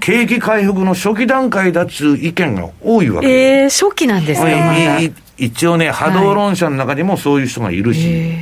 [0.00, 3.62] 景気回復の初期段階だっつう意見が多いわけ。
[3.62, 4.52] えー、初期なんですかま
[5.38, 8.34] 一応ね、波動論者の中にもそういう人がいるし、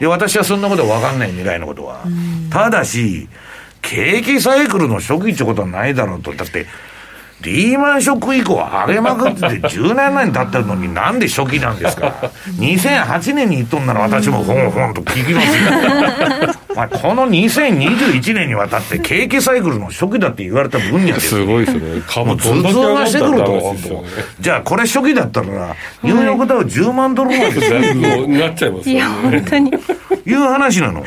[0.00, 2.04] で私はそんなことは分かんない、未来のことは。
[2.48, 3.28] ただし、
[3.82, 6.32] 景気サイクルの初期ってことはないだろうと。
[6.32, 6.64] だって、
[7.42, 15.46] リーマンショック以降上げまくってて10年前に経ってるのになんで初期なんですか ?2008 年に言っとんなら私もほんほんと聞きます
[16.48, 16.53] よ。
[16.74, 22.02] まあ、この2021年にわたって景気サイクルの初期だって言われた分にはですすごいですね。
[22.06, 27.80] 株もう頭どんだけ痛がしてくると、上が本ったんだって話ですよね当じゃあこれ初期だったら、ニューヨークダウ10万ドルなんですよ。
[27.80, 29.40] だいなっちゃいますいやよね。
[29.40, 29.70] 本当に
[30.26, 31.04] いう話なの。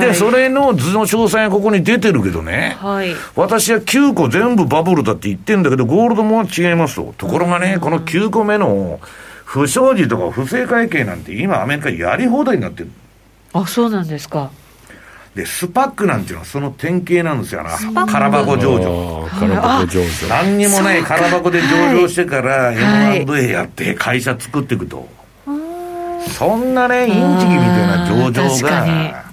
[0.00, 2.76] で、それの図の詳細がここに出てるけどね。
[2.78, 7.14] はい私は9個全部バブルだって言ってんだけど、ゴールドもは違いますと。
[7.18, 9.00] ところがね、この9個目の
[9.44, 12.90] 不祥事とか不正会計なんて今アメリカやり放題になってる。
[13.52, 14.50] あそうなんですか
[15.34, 18.06] で、スパックなんていうのはその典型なんですよな。
[18.06, 19.28] 空箱上場。
[19.38, 20.28] 空箱上場。
[20.28, 25.08] 何にもない空箱で上場してからい M&A やって会社作っていくと。
[26.28, 29.24] そんなね、インチキみたいな上場が。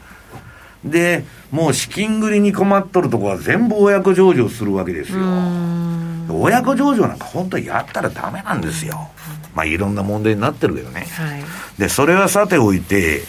[0.84, 5.20] で、もう資金繰りに困っとるとこは全部親子上場するわけですよ。
[6.30, 9.10] 親子上場なんか本当はやったらダメなんですよ。
[9.54, 11.06] まあいろんな問題になってるけどね。
[11.12, 11.44] はい
[11.80, 13.24] で、それはさておいて、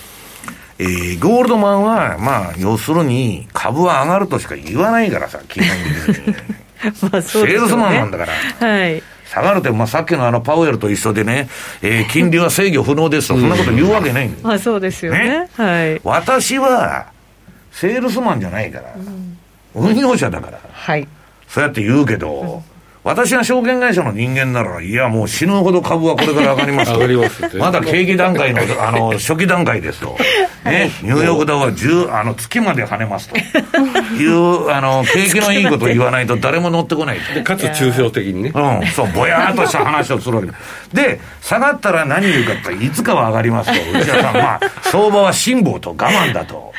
[0.80, 5.68] えー、ゴールドマンは、まあ、要するに、株は上がるとしか言わないからさ、基本
[6.06, 6.34] 的に。
[7.12, 7.52] まあそうですよね。
[7.52, 8.26] セールスマンなんだか
[8.60, 8.66] ら。
[8.66, 9.02] はい。
[9.26, 11.50] 下がるって、まあ、さっきのあの、パウエルと一緒でね、
[11.82, 14.48] えー金利は制御不能ですと、そんなこと言うわけないんだよ。
[14.48, 15.28] まあそうですよね。
[15.28, 15.48] ね。
[15.54, 16.00] はい。
[16.02, 17.08] 私は、
[17.72, 18.94] セールスマンじゃないから、
[19.74, 21.06] 運用者だから、はい。
[21.46, 22.62] そうやって言うけど、
[23.10, 26.98] 私が証券会社の人間なら、いや、もう死ぬほど株はこれから上がりますと。
[26.98, 30.16] 上がりますまだ景気段階の、あの、初期段階ですと。
[30.64, 33.36] ね、ニューヨークダウは10、あの、月まで跳ねますと。
[33.36, 37.34] いう、あの、景気のいいこと言わないと誰も乗ってこないと。
[37.34, 38.52] でかつ抽象的にね。
[38.54, 40.54] うん、そう、ぼやーっとした話をするわけだ
[40.92, 43.98] で、下がったら何言うかっていつかは上がりますと。
[43.98, 46.72] 内田さん、まあ、相場は辛抱と我慢だと。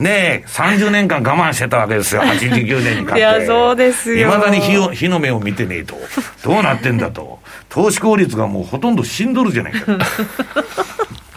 [0.00, 3.18] ねえ、30年間我慢してたわけですよ、89年に買って。
[3.18, 5.96] いやそうですよいまだに火を火の目を見てねえと。
[6.44, 7.38] どうなってんだと。
[7.68, 9.92] 投資効率がもうほとんど死んどるじゃないか。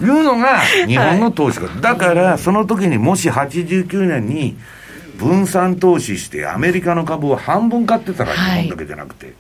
[0.02, 1.68] いうのが日本の投資家。
[1.82, 4.58] だから、その時にもし89年に、
[5.18, 9.34] 分散投資してアメリカの株を半分買ってたらはい日本だけじゃなくて、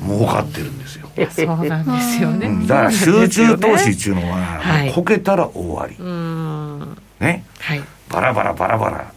[0.00, 1.08] 儲かってるんですよ。
[1.30, 5.96] そうなんですよね、うんだから集中投資っていうのは、はいこけたら終わり。
[5.98, 7.44] うんね。
[7.58, 7.82] はい
[8.16, 9.12] バラバラバラバラ。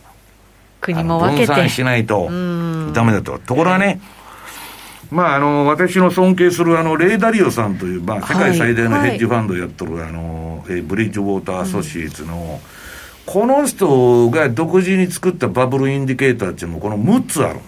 [0.82, 3.40] 国も分けて分散しないとうんダメだと。
[3.40, 4.02] ところがね、
[5.10, 12.60] まあ、あの、私の尊敬する、あの、レイダリオさんという、まあ、世界最大のヘッジファンドをやっとる、あの、えーブリッジウォーターアソシエイツの、
[13.26, 17.60] この人が独自に作ったバブルインディケーターっていうのも、この6つある。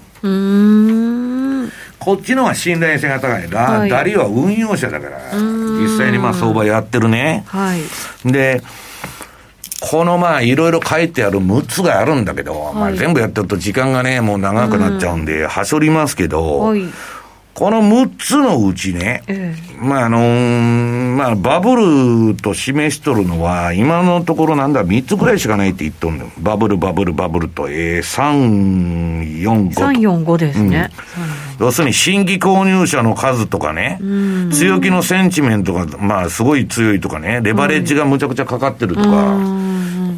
[1.99, 3.49] こっちの方が信頼性が高い。
[3.49, 7.43] ラはいダリオは運用者だから、実際にまあ相場やってるね。
[7.47, 7.81] はい
[8.31, 8.61] で、
[9.81, 16.83] このまあいろいろ書いてある6つがあるんだけど、まあ全部やってると時間がね、もう長くなっちゃうんで、はしょりますけど、はい
[17.53, 21.75] この6つのうちね、えまああのーまあバブ
[22.31, 26.31] ルと示しとるのは、今のところなんだ、3つぐらいしかないって言っとんのよ。
[26.39, 29.81] バブル、バブル、バブルと、えー、3、4、5と。
[29.81, 30.89] 345ですね、
[31.59, 33.99] 要するに新規購入者の数とかね、
[34.51, 39.09] 強気のセンチメントが、まあ、すごい強いとかね、レバレッジがむちゃくちゃかかってるとか、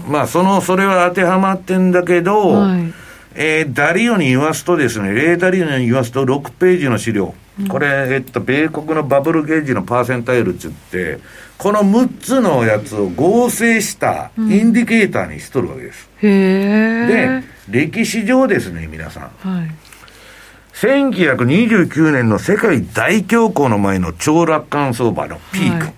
[0.08, 3.03] まあ、その、それは当てはまってんだけど、はい
[3.36, 7.34] えーダリオに言わすとですね、レーダリオに言わすと6ページの資料。
[7.70, 11.20] これ、えっと、米国のバブルゲージのパーセンタイルって言って、
[11.58, 16.10] この6つのやつを合成したインディケーターにしとるわけです。
[16.22, 19.24] へえで、歴史上ですね、皆さん。
[19.50, 19.70] はい
[20.74, 25.86] 1929年の世界大恐慌の前の超楽観相場のピーク。
[25.86, 25.94] はい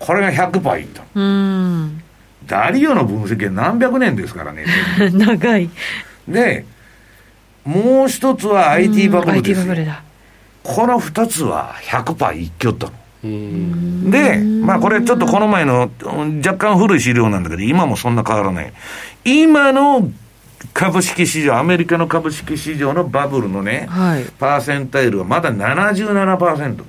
[0.00, 1.02] これが100%いった。
[1.14, 2.02] うーん
[2.46, 4.66] ダリオの分析は何百年ですからね。
[5.14, 5.70] 長い
[6.28, 6.66] で、
[7.64, 9.66] もう一つは IT バブル IT ですよ。
[9.66, 10.02] バブルだ
[10.62, 12.92] この二つは100%一挙ったの。
[13.24, 18.72] うんで、まあこれちょっとこの前のうん若干古い資料なんだけど、今もそんな変わらない。
[19.24, 20.10] 今の
[20.72, 26.84] 株式市場、アメリカの株式市場のバブルのね、はいパーセンタイルはまだ77%と。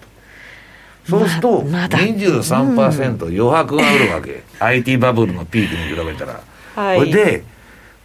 [1.08, 4.44] そうすると、ままだ23%余白があるわけ。
[4.60, 6.42] IT バブルのピークに比べたら。
[6.76, 7.44] はいこれで、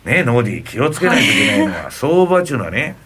[0.05, 2.97] ね、ノーディー気をつけないといけないのは、相場っていうのはね、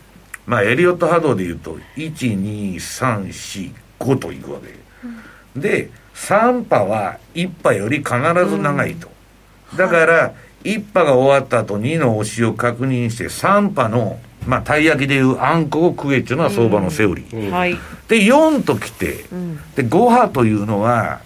[0.46, 5.60] まあ、エリオット波動で言うと、1、2、3、4、5といくわけ。
[5.60, 8.14] で、3波は1波より必
[8.48, 9.08] ず長いと。
[9.76, 17.50] だから、1波が終わった後2の押しを確認して、3波の、まあ、たい焼きでいうあんこを食えっていうのは相場のセオリー。
[17.50, 17.76] はい
[18.08, 19.24] で、4ときて、
[19.76, 21.20] で、5波というのは、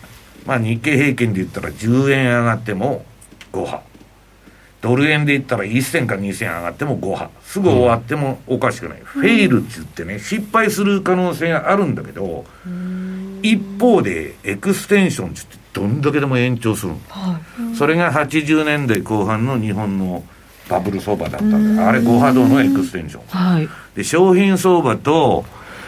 [0.46, 3.04] まあ、日経平均で言ったら10円上がっても
[3.52, 3.82] 5波。
[4.80, 7.30] ドル円で言ったら1銭か2銭上がっても5波。
[7.42, 9.00] すぐ終わってもおかしくない。
[9.02, 12.44] フェイルって言ってね、失敗する可能性があるんだけど、
[13.42, 16.98] 一方でエクステンションって言ってどんだけでも延長するの。
[17.74, 20.24] それが80年代後半の日本の
[20.68, 21.88] バブル相場だったんだ。
[21.88, 23.22] あれ5波動のエクステンション。
[23.28, 25.44] はいで、商品相場と、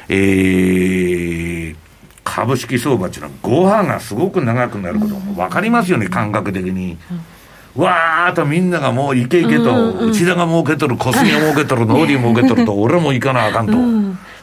[0.09, 1.76] えー、
[2.24, 6.98] 株式相場っていうのは、5波がすごく長くなることも分かりますよね、感覚的に。
[7.77, 13.73] わーっとみんながもうイケイケと、内田が儲けとる、小杉が儲けとる、ノーディー儲けとると、 俺も行かなあかんと。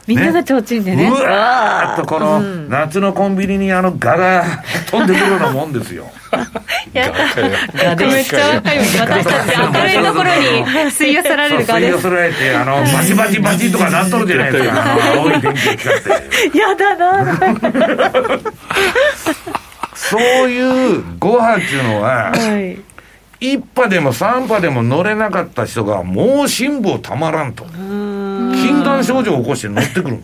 [0.07, 1.09] みんなが提灯でね。
[1.09, 4.45] うわーっとこの、夏のコンビニにあのガが
[4.89, 6.09] 飛んでくるようなもんですよ。
[6.31, 14.81] ガめっちゃ若い私たち明るいところに吸い寄せられるそう吸い寄せられて、あの、バチバチバチとかなっとるじゃないですか。
[14.81, 16.01] あの、 青い電気が光っ
[16.51, 16.57] て。
[16.57, 17.37] やだな。
[19.93, 22.96] そういう5波っていうのは、はい
[23.39, 27.65] 1波でも3波でも乗れなかった人が、もう辛抱たまらんと。
[27.65, 30.19] 禁断症状を起こして乗ってくる。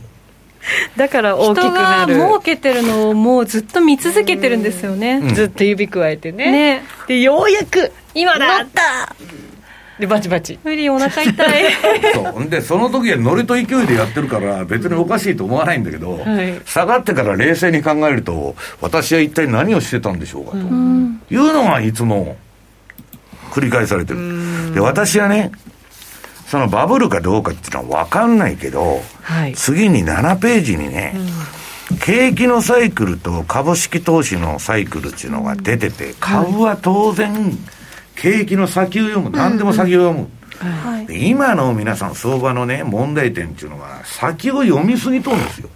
[0.95, 5.33] だから大きく人がなる儲けてるのをもうずっと見続けてるんですよね、ん。
[5.33, 6.51] ずっと指くわえてね。
[6.51, 6.83] ね。
[7.07, 8.63] でようやく今だ。
[8.63, 9.13] 乗った。
[9.99, 10.57] でバチバチ。
[10.63, 11.33] 無理お腹痛い。
[12.13, 12.41] そう。
[12.41, 16.61] んで、その時は乗りと勢いでやってるから、別におかしいと思わないんだけど、はい。
[16.65, 20.57] 下がってから冷静に考えると、私は一体何をしてたんでしょうかと。
[20.57, 22.37] いうのがいつも
[23.53, 24.73] 繰り返されてる。
[24.73, 25.51] で、私はね、
[26.47, 31.15] そのバブルかどうかっていうのは分かんないけど、はい次に7ページにね、
[32.01, 37.57] 景気のサイクルと株式投資のサイクルっていうのが出てて、株は当然、
[38.15, 39.29] 景気の先を読む。
[39.29, 40.29] 何でも先を読む。
[40.59, 45.69] はいで今の皆さん相場のね、問題点っていうのは、先を読みすぎとるんですよ。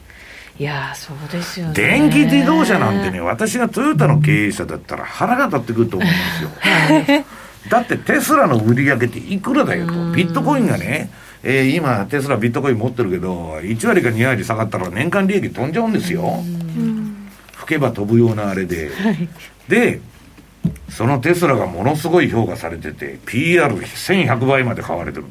[0.60, 7.26] いやーそうですよね電気自動車なんてね、私がトヨタの経営者だったら腹が立ってくると思うんですよ。
[7.70, 9.94] だってテスラの売り上げっていくらだよと。
[10.12, 11.10] ビットコインがね、
[11.44, 16.44] えー今テスラビットコイン持ってるけど、1割か2割下がったら年間利益飛んじゃうんですよ。
[17.56, 18.92] 吹けば飛ぶようなあれで。
[19.68, 20.00] で、
[20.90, 25.26] そのテスラがものすごい評価されてて、PR1100 倍まで買われてる。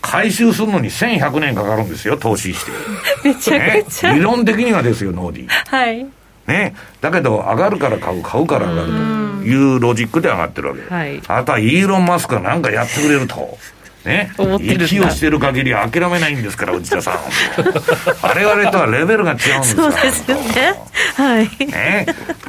[0.00, 2.72] 回収するのに1100年かかるんですよ、投資して。
[3.28, 5.76] めちゃくちゃ、ね、理論的にはですよ、ノーディー。
[5.76, 6.06] はい
[6.46, 10.94] ね、だけど、上がるから買う、買うから上がるというロジックで上がってるわけ。
[10.94, 13.58] はいあとはイーロン・マスクが何かやってくれると。
[14.06, 14.30] ね、
[14.60, 17.14] 息をしてる限り諦めないんですから、内田さん。
[18.22, 19.92] 我々とはレベルが違うんですから。
[19.92, 20.74] そうですよね
[21.16, 22.06] はいね、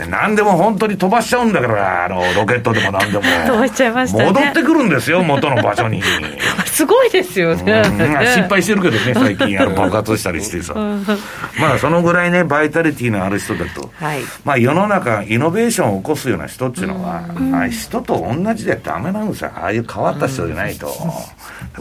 [0.09, 3.23] 何でも本当に飛ばしちゃうんだから、あの、ロケットでも何でも。
[3.47, 6.03] 飛ばしちゃいましたね戻ってくるんですよ、元の場所に。
[6.67, 10.73] すごいですよねうん失敗してるけどね、 最近、あの爆発したりしてさ。
[11.59, 13.91] まあ、そのぐらいね、バイタリティのある人だと。
[13.99, 17.21] はいまあ、世の中、イノベーションを起こすような人っていうのは、
[17.53, 19.51] ああ人と同じでダメなんですよ。
[19.55, 20.87] ああいう変わった人じゃないと。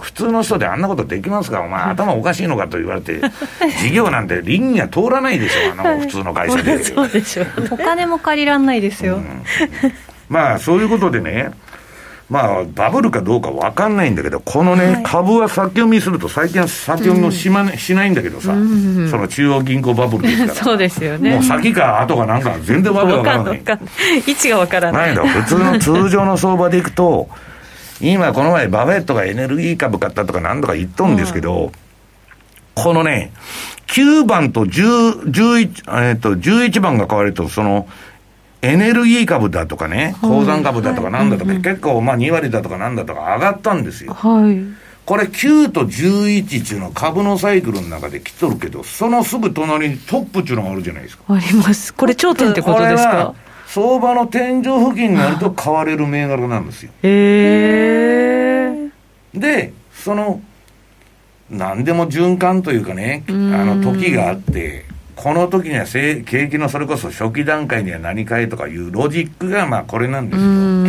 [0.00, 1.60] 普通の人であんなことできますか？
[1.60, 3.20] お前、頭おかしいのかと言われて、
[3.80, 6.82] 事業なんて倫理は通らないでしょ、あの、普通の会社で。
[6.82, 9.20] そうでしょうお金も借りらんないですよ、
[10.28, 11.50] まあ、そういうことでね、
[12.28, 20.54] まあ、バブルかどうか分かんないんだけど、このね、株は先読みすると、最近は先読みもし,、ましないんだけどさ、その中央銀行バブルですから。
[20.54, 21.34] そうですよね。
[21.34, 23.62] もう先か後かなんか全然わけわわからんない。
[24.26, 25.24] 位置がわからなないいの。
[25.24, 27.28] 普通の通常の相場でいくと、
[28.00, 31.70] 今この前バフェットがエネルギー株買ったとか何とか言っとんですけど、
[32.74, 33.32] このね、
[33.86, 37.86] 9番と10 11、えっと、11番が買われると、その、
[38.62, 44.14] エネルギー株だとかね、鉱山株だとかなんだとか、結構まあ2割だとかなんだとか上がったんですよ。
[44.14, 44.58] はい。
[45.04, 51.22] これ9と11っていうのは株のサイクルの中で来とるけど、そのすぐ隣にトップっていうのがあるじゃないですか。
[51.28, 51.94] あります。
[51.94, 53.34] これ頂点ってことですか？
[53.68, 56.90] 相場の天井付近になると買われる銘柄なんですよ。
[57.02, 60.40] へえで、その、
[61.50, 64.85] 何でも循環というかね、あの時があって、
[65.16, 70.42] この時にはせ景気のそれこそ初期段階には何かいとかいうロジックがまあこれなんです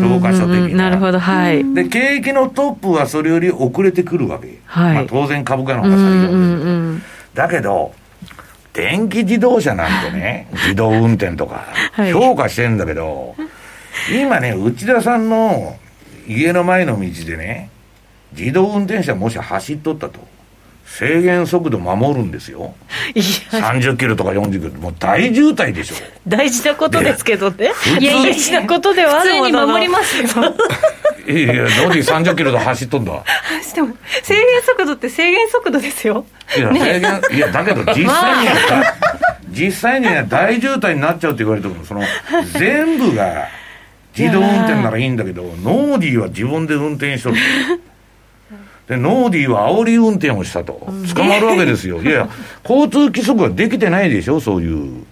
[0.04, 0.16] よ。
[0.16, 0.90] 教科書的な。
[0.90, 1.18] なるほど。
[1.20, 1.74] はい。
[1.74, 4.60] で、景気のトップはそれより遅れてくるわけ。
[4.66, 4.96] はい。
[4.96, 7.04] まあ当然株価の方うんが先がうんうん。
[7.34, 7.94] だけど、
[8.74, 13.36] 電気自動車なんてね、自動運転とかはい、評価してんだけど、
[14.14, 15.78] 今ね、内田さんの
[16.28, 17.70] 家の前の道でね、
[18.38, 20.20] 自動運転車もし走っとったと、
[20.88, 22.74] 制限速度守るんですよ。
[23.14, 23.24] いや。
[23.70, 25.96] 30キロとか40キロ、もう大渋滞でしょ。
[26.28, 27.72] 大事なことですけどね。
[28.00, 29.68] いやいや大事なことではあるものの。
[29.68, 30.28] 守りますよ。
[31.28, 33.12] いやいや、ノディ30キロで走っとんだ？
[33.76, 36.26] でも制限速度って制限速度ですよ。
[36.58, 38.96] いや、制限、いや、だけど実際にはさ、
[39.50, 42.02] 実際には大渋滞になっちゃうって言われてるの、その、
[42.54, 43.50] 全部が
[44.18, 47.36] 自動運転ならいいんだけど、ノーディーは自分で運転しとる。
[48.88, 50.88] で、ノーディーは煽り運転をしたと。
[51.14, 52.02] 捕まるわけですよ。
[52.04, 52.30] いや、
[52.68, 55.04] 交通規則ができてないでしょ、そういう。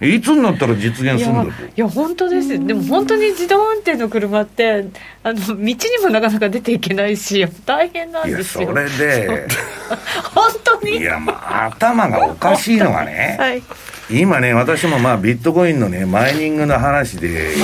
[0.00, 1.50] いつになったら実現いやするんだと。
[1.50, 2.58] いや本当ですよ。
[2.66, 4.86] でも本当に自動運転の車って
[5.22, 8.68] あの道にもなかなか出ていけないし大変なんいや、ですよ。
[8.68, 9.46] それで、
[10.34, 10.96] 本当に？
[10.98, 13.62] いや、まあ、頭がおかしいのがね、はい。
[14.10, 17.54] 今ね、私もまあビットコインのね、マイニングの話で、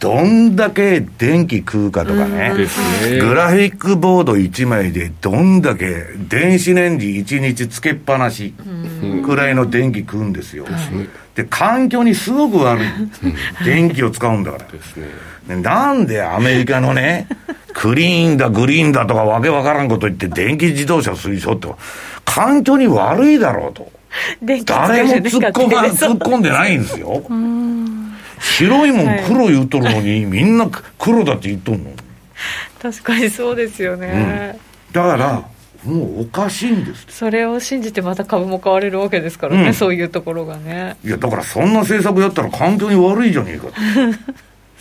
[0.00, 2.52] どんだけ電気食うかとかね、
[3.20, 8.54] グラフィックボード1枚でどんだけ電子レンジ1日つけっぱなし
[9.24, 10.66] くらいの電気食うんですよ。
[11.34, 12.84] で、環境にすごく悪い。
[13.64, 14.58] 電気を使うんだか
[15.48, 15.56] ら。
[15.56, 17.26] なんでアメリカのね、
[17.72, 21.68] クリーンだ、グリーンだとかわけわからんこと言って電気自動車推奨って、
[22.24, 23.90] 環境に悪いだろうと。
[24.64, 27.22] 誰も突っ込んでないんですよ。
[28.40, 30.68] 白いもん黒言うとるのに、みんな
[30.98, 31.90] 黒だって言っとんの？
[32.80, 34.58] 確かにそうですよね、
[34.92, 35.48] だから、
[35.84, 37.06] もうおかしいんです。
[37.08, 39.74] それを信じてまた株も買われるわけですからね、うん。
[39.74, 40.96] そういうところがね。
[41.04, 43.72] いや、だからそんな政策やったら環境に悪いじゃねえかと。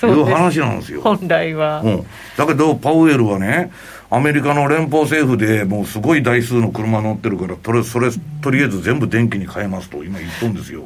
[0.05, 1.01] いう話なんですよ。
[1.01, 2.05] 本来は、うん、
[2.37, 3.71] だけど、パウエルはね、
[4.11, 8.09] アメリカの連邦政府でもうすごい台数の車乗ってるから、とりそれ
[8.41, 10.83] とりあえず全部電気に変えますと今言っとんですよ。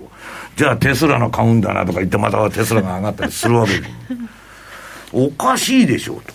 [0.55, 3.89] じゃあテスラの買うんだなとか言って、またテスラが上がったりするわけです。
[5.13, 6.33] おかしいでしょうと。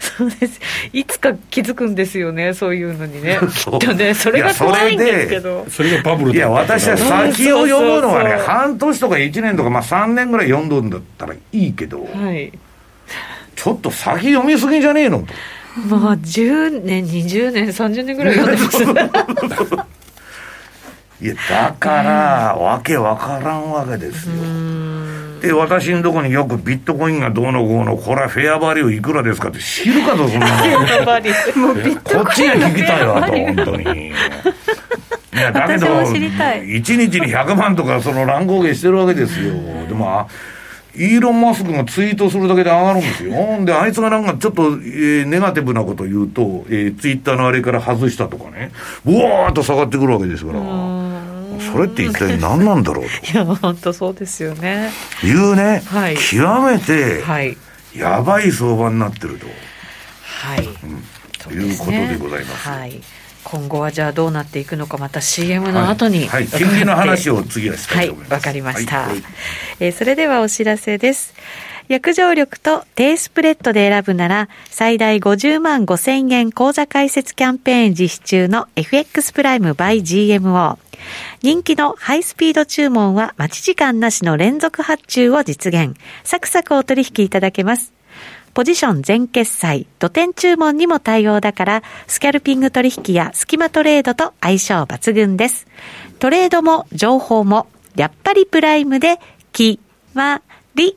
[0.00, 0.60] そうです。
[0.92, 3.38] いつか気づくんですよねそういうのにね。
[3.52, 5.66] きそうっとねそれが怖いんでですけど。
[5.68, 12.52] それがバブルいや、私は先を読むのはね、そうそうそう半年とか1年とか、まあ3年ぐらい読んどんだったらいいけど、はい。
[13.56, 15.34] ちょっと先読みすぎじゃねえのと。
[15.88, 19.76] まあ10年20年30年ぐらい読んでます
[21.24, 24.34] いや、だから、わけわからんわけですよ。
[25.40, 30.84] で、私のとこによくビットコインがどうのこうの、これはフェアバリューいくらですかって知るかと、そんなの。
[32.04, 34.08] こっちが聞きたいわと、本当に。
[34.08, 34.12] い
[35.34, 39.54] や、だけど、私も知りたい1日に100万とか、その乱高下してるわけですよ。
[39.88, 40.26] でも、あ
[40.96, 43.32] イーロン・マスクがツイートするだけで上がるんですよ。
[43.64, 48.70] で、あいつがなんかちょっと、えー、ネガティブなこと言うと、えー、ツイッターのあれから外したとかね、
[49.04, 50.60] うわーっと下がってくるわけですから、
[51.60, 53.10] それって一体何なんだろうと。
[53.32, 54.90] いや、本当そうですよね。
[55.22, 57.24] いうね、はい、極めて、
[57.94, 59.46] やばい相場になってると。
[60.44, 60.68] はい。
[61.48, 62.68] うん、いうことでございます。
[62.68, 63.00] はい。
[63.44, 68.32] 今後はじゃあどうなっていくのかまた CM の後に、はい、はい、金利の話を次はしたいと思います。
[68.32, 69.22] はいわかりました、はい、
[69.80, 71.34] えー、それではお知らせです。
[71.88, 80.78] 約定力と低スプレッドで選ぶなら最大50万5千円口座開設キャンペーン実施中の FX プライム by GMO
[81.42, 85.94] 人気のハイスピード注文は待ち時間なしの連続発注を実現。
[86.22, 87.92] サクサクお取引いただけます。
[88.54, 95.66] ポジション全決済、土点注文にも対応だから、スキャルピング取引やスキマトレードと相性抜群です。
[96.20, 99.18] トレードも情報も、やっぱりプライムで、
[99.52, 99.80] き、
[100.14, 100.40] ま、
[100.76, 100.96] り。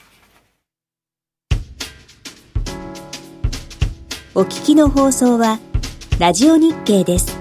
[4.33, 5.59] お聞きの放送は、
[6.17, 7.40] ラジオ日経です。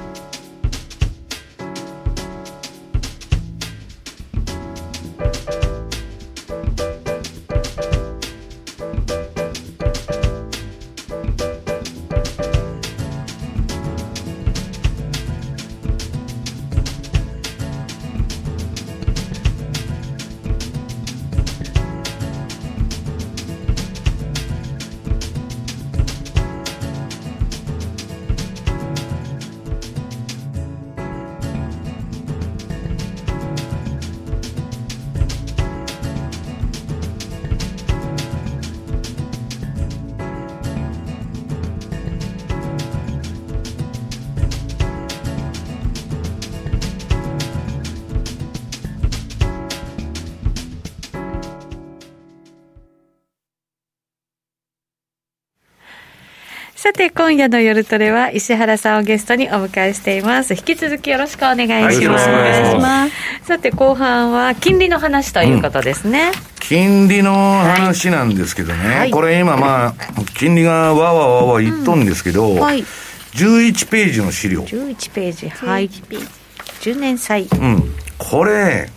[57.00, 60.52] て、今夜の夜トレは石原さんをゲストにお迎えしています。
[60.52, 62.28] 引き続きよろしくお願いします。
[62.28, 63.10] お願い。
[63.42, 66.26] さて、後半は金利の話ということですね。
[66.26, 69.94] うん、金利の話なんですけどね、はい、これ今まあ、
[70.36, 72.84] 金利がわわわわ言っとんですけど、うんはい、
[73.32, 74.60] 11ページの資料。
[74.64, 75.88] 11ページ、はい。
[75.88, 77.44] 10年債。
[77.44, 77.94] うん。
[78.18, 78.90] これ、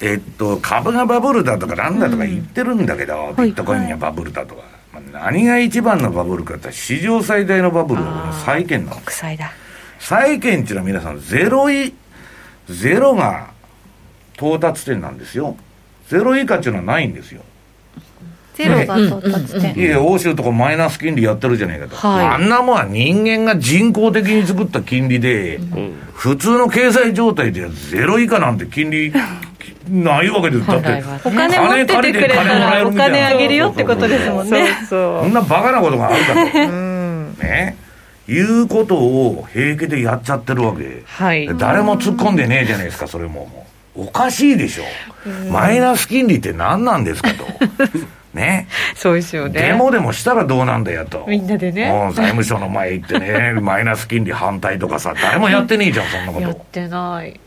[0.00, 4.73] えっと、株がバブルだとかなんだとか言ってるんだけど、うん、ビットコインがバブルだとか。
[5.12, 9.52] 何が一番のバブルかって史上最大のバブルは債券なの国債だ。
[9.98, 11.94] 債券っていうのは皆さんゼロい
[12.68, 13.50] ゼロが
[14.36, 15.56] 到達点なんですよ。
[16.08, 17.42] ゼロ以下っていうのはないんですよ
[18.54, 29.12] ゼロが到達点、いや欧州とかマイナス金利やってるじゃないかと、はい、あんなもんは人間が人工的に作った金利で、うん、普通の経済状態でゼロ以下なんて金利
[29.90, 34.68] ないわけですだって、お金持っててくれたらお金あげるよってことですもんね。
[34.88, 36.66] そんなバカなことがあるかと、
[37.42, 37.76] ね。
[38.26, 44.84] いうことを平気でやっちゃってるわけ、はい、誰も突っ込んでねえじゃないですかそれもおかしいでしょ。
[45.50, 47.44] マイナス金利って何なんですかと
[48.34, 48.68] ね。
[48.94, 49.60] そうですよね。
[49.60, 51.24] デモでもしたらどうなんだよと。
[51.26, 51.90] みんなでね。
[52.14, 56.40] 財務省の前行ってね、 マイナス金利反対とかさ、誰もやってねえじゃん、そんなこと。
[56.40, 57.40] やってない。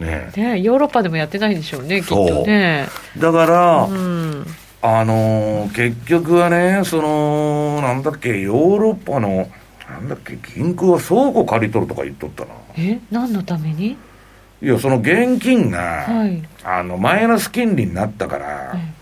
[0.00, 4.46] ねねヨーロッパでもやってないんでしょうねきっとねだから、うん、
[4.82, 9.48] あのー、結局はねそのなんだっけヨーロッパの
[9.88, 12.98] なんだっけ銀行は倉庫借り取るとか言っとったなえ？
[13.10, 13.96] 何のために？
[14.62, 15.78] いやその現金が、
[16.08, 18.93] はい、あのマイナス金利になったから、はい、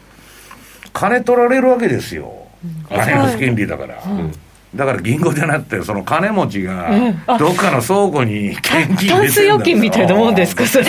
[0.93, 2.33] 金取られるわけですよ、
[2.65, 6.91] うん、マイナス金利だから、はいだから銀行じゃなくて、その金持ちが、
[7.39, 10.87] どっかの倉庫に現金入タンス預金みたいなもんですか、それ。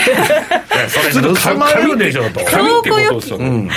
[1.12, 2.40] それ、盗まれるでしょ、と。
[2.46, 3.38] 倉庫預金。
[3.40, 3.70] うん。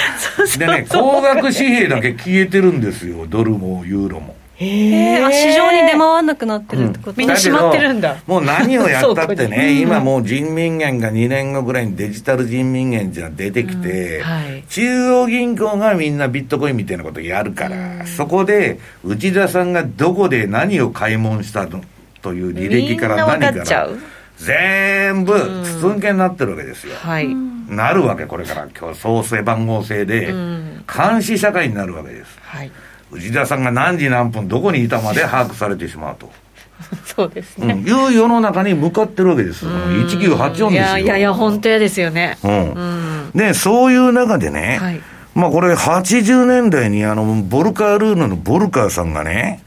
[0.58, 4.36] でね、高額紙幣だけ消えてるんですよ、ドルもユーロも。
[4.58, 8.16] へえ市場に出回らなくなってるってこと、うん、みんな閉まってるんだ。
[8.26, 23.88] もう何をやったってね今もう人民元が2年後ぐらいにデジタル人民元じゃ出てきて、うんはい、中央銀行がみんなビットコインみたいなことやるから、うん、そこで内田さんがどこで何を買い物したという履歴から何から
[24.36, 26.94] 全部筒抜けになってるわけですよ。
[26.96, 27.28] はい。
[27.68, 28.68] なるわけ、これから。
[28.78, 32.38] 今日、創生番号制で、監視社会になるわけです。
[32.42, 32.70] はい。
[33.10, 36.30] 内田さんが何時何分どこにいたまで把握されてしまうと。
[37.04, 37.74] そうですうん、ね。
[37.74, 39.64] いう世の中に向かってるわけです。
[39.66, 40.70] 1984ですよ。
[40.70, 42.36] いやいやいや、本当やですよね。
[42.42, 43.30] うん。
[43.34, 45.00] で、そういう中でね、はい
[45.36, 49.62] まあこれ80年代にあの、ボルカールーヌのボルカーさんがね、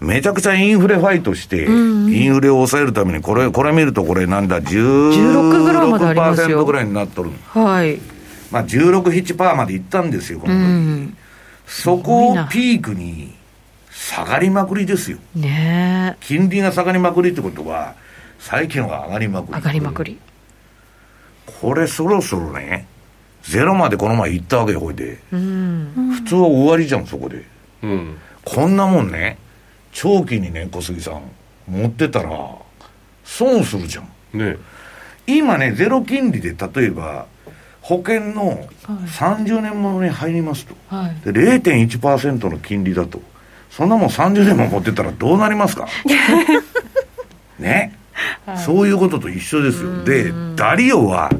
[0.00, 7.30] めちゃくちゃインフレファイトして、インフレを抑えるために、これ、これ見るとこれなんだ、16ぐらいまでありますよ16%ぐらいになっとる。
[7.48, 7.98] はい。
[8.50, 10.58] まあ16、7%までいったんですよ、この時。
[10.58, 11.16] うん。
[11.70, 13.32] そこをピークに
[13.92, 15.18] 下がりまくりですよ。
[15.36, 17.94] ね金利が下がりまくりってことは、
[18.40, 19.52] 債券は上がりまくえ。
[19.52, 19.54] り。
[19.54, 20.18] 上がりまくり。
[21.60, 22.88] これそろそろね、
[23.44, 25.18] ゼロまでこの前行ったわけよ、ほいで。
[25.30, 26.12] うん。
[26.16, 27.44] 普通は終わりじゃん、そこで。
[27.82, 29.38] うんこんなもんね、
[29.92, 31.22] 長期にね、小杉さん、
[31.68, 32.30] 持ってたら、
[33.24, 34.38] 損するじゃん。
[34.38, 34.56] ね
[35.26, 37.26] 今ね、ゼロ金利で例えば、
[37.90, 40.76] 保険の30年ものに入りますと。
[40.88, 41.32] はい。
[41.32, 43.20] で、0.1%の金利だと。
[43.68, 45.88] そんなもん30年も持ってたらどうなりますか？
[47.58, 47.98] ね、
[48.64, 50.04] そういうことと一緒ですよ。
[50.04, 51.30] で、ダリオは、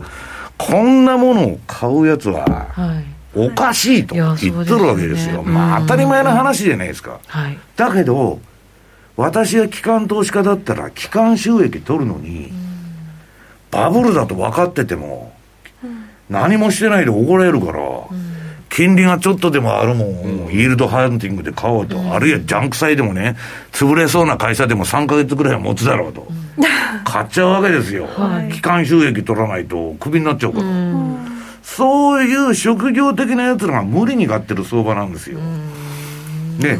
[0.59, 3.05] こんなものを買うやつは、はい。
[3.33, 5.37] おかしいと言っとるわけですよ。
[5.37, 7.21] そうですよねまあ当たり前の話じゃないですか。
[7.29, 7.57] はい。
[7.77, 8.41] だけど、
[9.17, 12.53] 私は機関投資家だったら、機関収益取るのに、
[13.71, 15.33] バブルだと分かってても、
[16.31, 17.81] 何もしてないで怒られるから、
[18.71, 23.37] 金利がちょっとでもあるもんを、イールドハンティングで買おうと、あるいはジャンク債でもね、
[23.73, 26.29] 潰れそうな会社でも3ヶ月ぐらいは持つだろうと。
[27.05, 28.09] 買っちゃうわけですよ。
[28.53, 30.65] 機関収益取らないとクビになっちゃうから。
[31.63, 35.39] そういう職業的なやつらが無理に買ってる相場なんですよ。
[36.61, 36.79] で、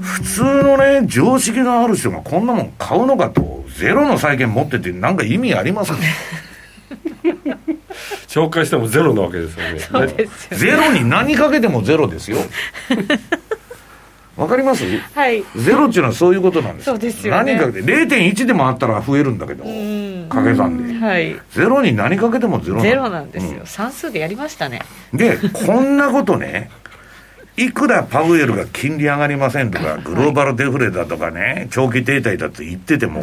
[0.00, 5.98] 普通のね、常識のある人がこんなもん買うのかと、ゼロの債券持っててなんか意味ありますか
[8.32, 10.58] 紹介してもゼロなわけですよねそうですよ。
[10.58, 12.38] ゼロに何かけてもゼロですよ。
[14.34, 14.84] わかります？
[15.14, 15.44] はい。
[15.54, 19.62] ゼロっていうのはそういうことなんですそうですよね何かけて、0.1でもあったら増えるんだけど、
[20.30, 20.94] 掛け算で。
[20.94, 21.38] はい。
[21.50, 23.66] ゼロに何かけてもゼロゼロなんですうよ。
[23.66, 24.80] 算数でやりましたね。
[25.12, 26.70] で、こんなことね、
[27.58, 33.20] いくらパウエルが金利上がりませんとか、グローバルデフレだとかね、長期停滞だって言ってても、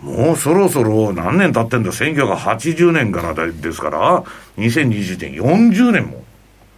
[0.00, 4.24] もうそろそろ何年経ってんだ、1980年からですから、
[4.58, 6.22] 2020年、40年も。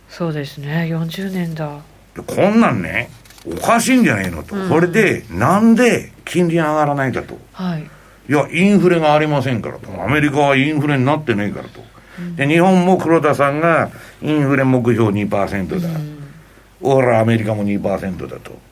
[0.08, 0.88] そうですね。
[0.90, 1.80] 40年だ。
[2.14, 3.10] でこんなんね、
[3.46, 4.54] おかしいんじゃないのと。
[4.68, 7.38] これで、なんで金利上がらないかと。
[7.52, 7.82] はい。
[8.28, 10.02] いや、インフレがありませんからと。
[10.02, 11.82] アメリカはインフレになってないからと。
[12.36, 13.90] で、日本も黒田さんが
[14.22, 15.88] インフレ目標2%だ。
[16.80, 18.67] ほら、アメリカも2%だと。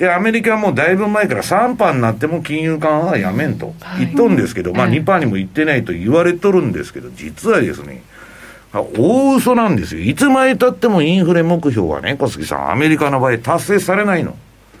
[0.00, 8.02] で、アメリカはもうだいぶ前から3%になっても金融緩和はやめんと言っとるんですけど、まあ2%にも言ってないと言われとるんですけど、実はですね、
[8.72, 10.02] あ大嘘なんですよ。
[10.02, 14.34] いつまでたってもインフレ目標はね、小杉さん、アメリカの場合達成されないの。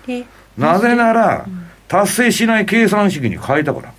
[0.08, 0.24] え
[0.56, 1.44] なぜなら、
[1.86, 3.92] 達成しない計算式に変えたから。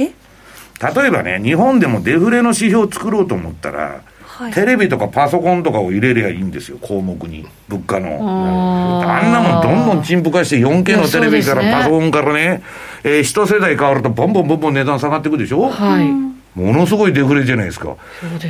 [0.00, 0.06] え？
[0.06, 4.00] 例えばね、日本でもデフレの指標を作ろうと思ったら、
[4.32, 7.46] はいテレビとかパソコンとかを入れりゃいいんですよ、項目に。
[7.68, 8.18] 物価の。
[8.22, 12.62] ああんなもんどんどん陳腐化して 4K のテレビからパソコンからね、
[13.04, 16.32] えー一世代変わるとボンボンボンボン値段下がっていくでしょ、はい。
[16.58, 17.88] ものすごいデフレじゃないですか。
[17.88, 17.96] ね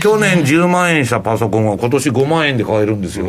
[0.01, 3.27] 去年10万円したパソコンは今年5万円で買えるんですよ。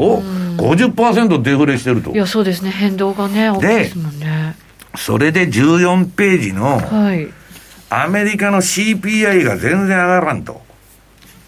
[0.58, 2.16] 50%デフレしてるとい。
[2.16, 2.70] や、そうですね。
[2.70, 4.56] 変動がね、大きいですもんね。
[4.96, 7.28] それで14ページのはい。
[7.90, 10.62] アメリカの CPI が全然上がらんと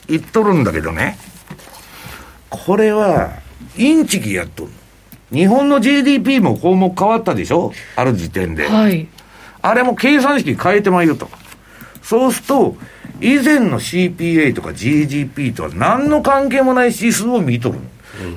[0.08, 1.18] 言っとるんだけどね。
[2.49, 3.32] これは、
[3.78, 4.76] インチキやっとるの。
[5.38, 7.74] 日本の GDP も項目変わったでしょ？
[7.95, 8.68] ある時点で。
[8.68, 9.08] はい。
[9.62, 11.28] ああれも計算式変えてまいよと。
[12.03, 12.78] そうすると、
[13.20, 17.80] 以前の CPA とか GDP とは何の関係もない指数を見とる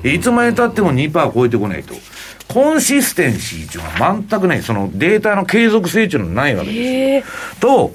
[0.03, 0.09] の。
[0.09, 1.93] いつまで経っても2%超えてこないと。
[2.47, 4.63] コンシステンシーっていうのは全くない。
[4.63, 6.83] そのデータの継続性っていうのはないわけですよ。
[6.83, 7.23] ええ
[7.59, 7.93] と、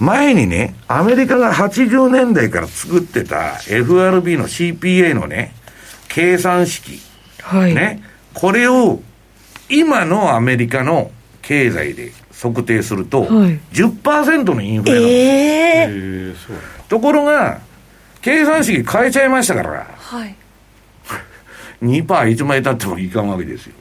[0.00, 5.54] 前にね、アメリカが80年代から作ってた FRB の CPA のね、
[6.08, 7.00] 計算式。
[7.42, 7.74] はい。
[7.74, 8.02] ね。
[8.32, 9.00] これを、
[9.68, 11.10] 今のアメリカの
[11.42, 16.56] 経済で測定すると、はい10%のインフレなの、えええー、そう
[16.88, 17.60] ところが、
[18.20, 20.34] 計算式変えちゃいましたから、はい
[21.82, 23.74] 2%いつまで経ってもいかんわけですよ。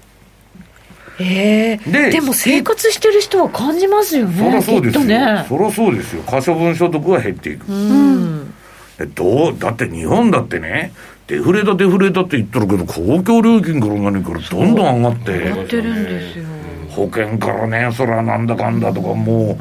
[1.19, 4.35] ええででも生活してる人は感じますよね。
[4.35, 5.03] そりゃそうですよ。
[5.03, 5.45] ね。
[5.47, 6.23] そりゃそうですよ。
[6.27, 7.71] 可処分所得は減っていく。
[7.71, 8.53] うん。
[8.99, 9.59] えどう？
[9.59, 10.91] だって日本だってね、
[11.27, 16.45] デフレだデフレだって言ってるけど、公共料金から何からどんどん上がって、やってるんですよ。
[16.89, 19.57] 保険からね、そらなんだかんだとかも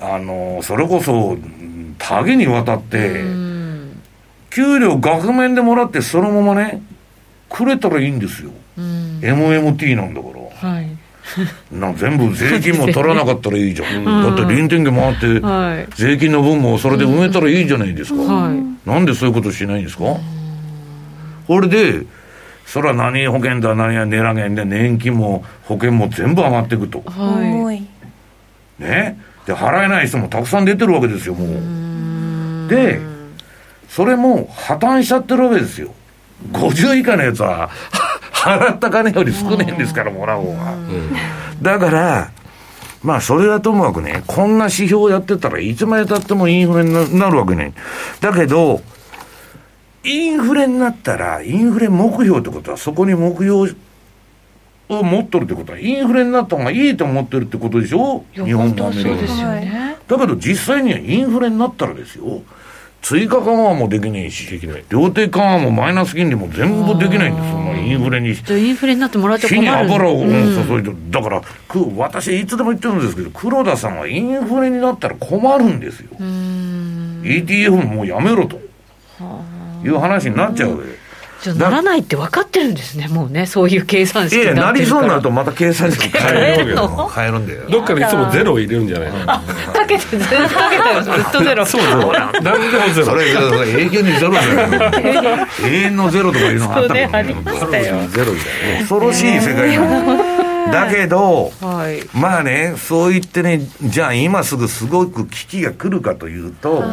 [0.00, 1.36] う、あの、それこそ、
[1.98, 3.20] 多岐にわたって、
[4.50, 6.82] 給料額面でもらってそのままね、
[7.48, 8.50] くれたらいいんですよ。
[8.76, 10.37] MMT なんだから。
[11.36, 14.04] はいな全部税金も取らなかったらいいじゃん。
[14.04, 18.22] だって臨転機回って、はい税金の分もそれで埋めたらいいじゃないですか。
[18.22, 20.04] はいなんでそういうことしないんですか？
[21.46, 22.02] これで、
[22.66, 27.02] それは何保険だ何や値上げで年金も保険も全部上がっていくと。
[28.78, 29.18] ね？
[29.46, 32.68] で、払えない人もたくさん出てるわけですよ、もう。
[32.70, 33.00] で、
[33.88, 35.94] それも破綻しちゃってるわけですよ。
[36.52, 37.70] 50以下のやつは、
[38.42, 40.74] 払った金より少ねえんですから、もらう方が。
[41.60, 42.30] だから、
[43.02, 47.72] まあ、それはともかくね、こんな指標やってたらいつまでたってもインフレにななるわけね。
[48.20, 48.80] だけど、
[50.04, 53.72] インフレになったら、インフレ目標ってことは、そこに目標
[54.88, 58.24] を持っとるってことは、インフレになった方がいいと思ってるってことでしょ？
[58.32, 59.26] 日本もアメリカも。
[59.26, 62.42] すよねだけど実際にはインフレになったらですよ、
[63.02, 67.46] 追加緩和もできないし、できない量的緩和もマイナス金利も全部できないんです。
[67.46, 68.28] よ、そのインフレに。
[68.28, 76.10] インフレになってもらっちゃ火に困る油をうん注いでる、だからく私いつでも言ってるんですけど黒田さんはインフレになったら困るんですよ。
[76.18, 78.60] ETF ももうやめろと。
[79.84, 81.07] いう話になっちゃうわけで
[81.56, 87.08] ならないって分かってるんですねもうねそういう計算式いやなりそうになるととまた計算式変変ええるるの。
[87.08, 89.26] 変えるんだよどっかでいつもゼロを入れるんじゃないの？
[89.26, 89.40] か
[89.86, 91.64] けてずっとかけてるずっとゼロ。
[91.66, 92.12] そうそう。
[92.42, 93.06] 何でもゼロ。
[93.06, 98.08] それ永久にゼロじゃない永遠のゼロとかいうのがあったけどそうねありましたよ。
[98.08, 99.78] ゼロみたいな恐ろしい世界
[100.72, 102.02] だけどはい。
[102.18, 106.84] まあね、そう言ってね、じゃあ今すぐすごく危機が来るかというと、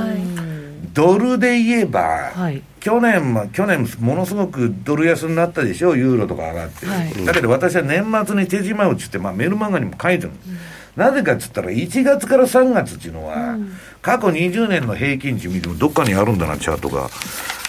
[0.95, 6.85] ドルで言えば、はい去年は、去年ものすごくドル安になったでしょ、ユーロとか上がって。
[6.85, 10.49] はいだけど私は年末に手締まうっつって、まあメルマガにも書いてるんです。
[10.95, 13.57] なぜかっつったら、1月から3月っていうのは、
[14.03, 17.09] 過去20年の平均値見てもどっかにあるんだな、チャートが。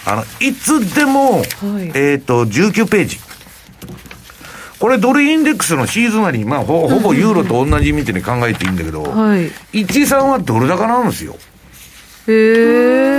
[0.05, 1.41] あの、いつでも、
[1.95, 3.17] えっ、と、19ページ。
[4.79, 11.35] これドルインデックスのシーズナリー、まあほほぼユーロと同じみたいに考えていいんだけど、 はい13はドル高なんですよ。
[12.27, 13.17] へえ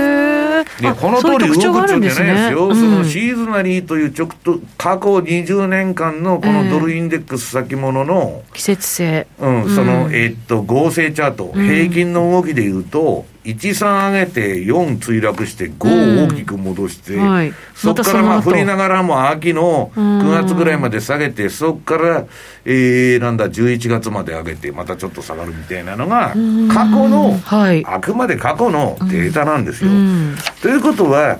[0.81, 2.67] で、この通り動くっちゃうんじゃないですよ。
[2.67, 2.75] うん。
[2.75, 9.27] そのシーズナリーという直と、過去20年間のこのドルインデックス先物の、季節性。
[9.39, 17.53] うん、その、えっと、合成チャート、平均の動きで言うと、1、3上げて、4墜落して、5を大きく戻して、うんはい。
[17.73, 22.25] そこからまあ振りながらも秋の9月ぐらいまで下げて、そこから、
[22.65, 27.85] えー、なんだ、11月まで上げて、またちょっと下がるみたいなのが、過去の、はい。
[27.85, 29.91] あくまで過去のデータなんですよ。
[29.91, 30.35] ん。
[30.61, 31.39] ということは、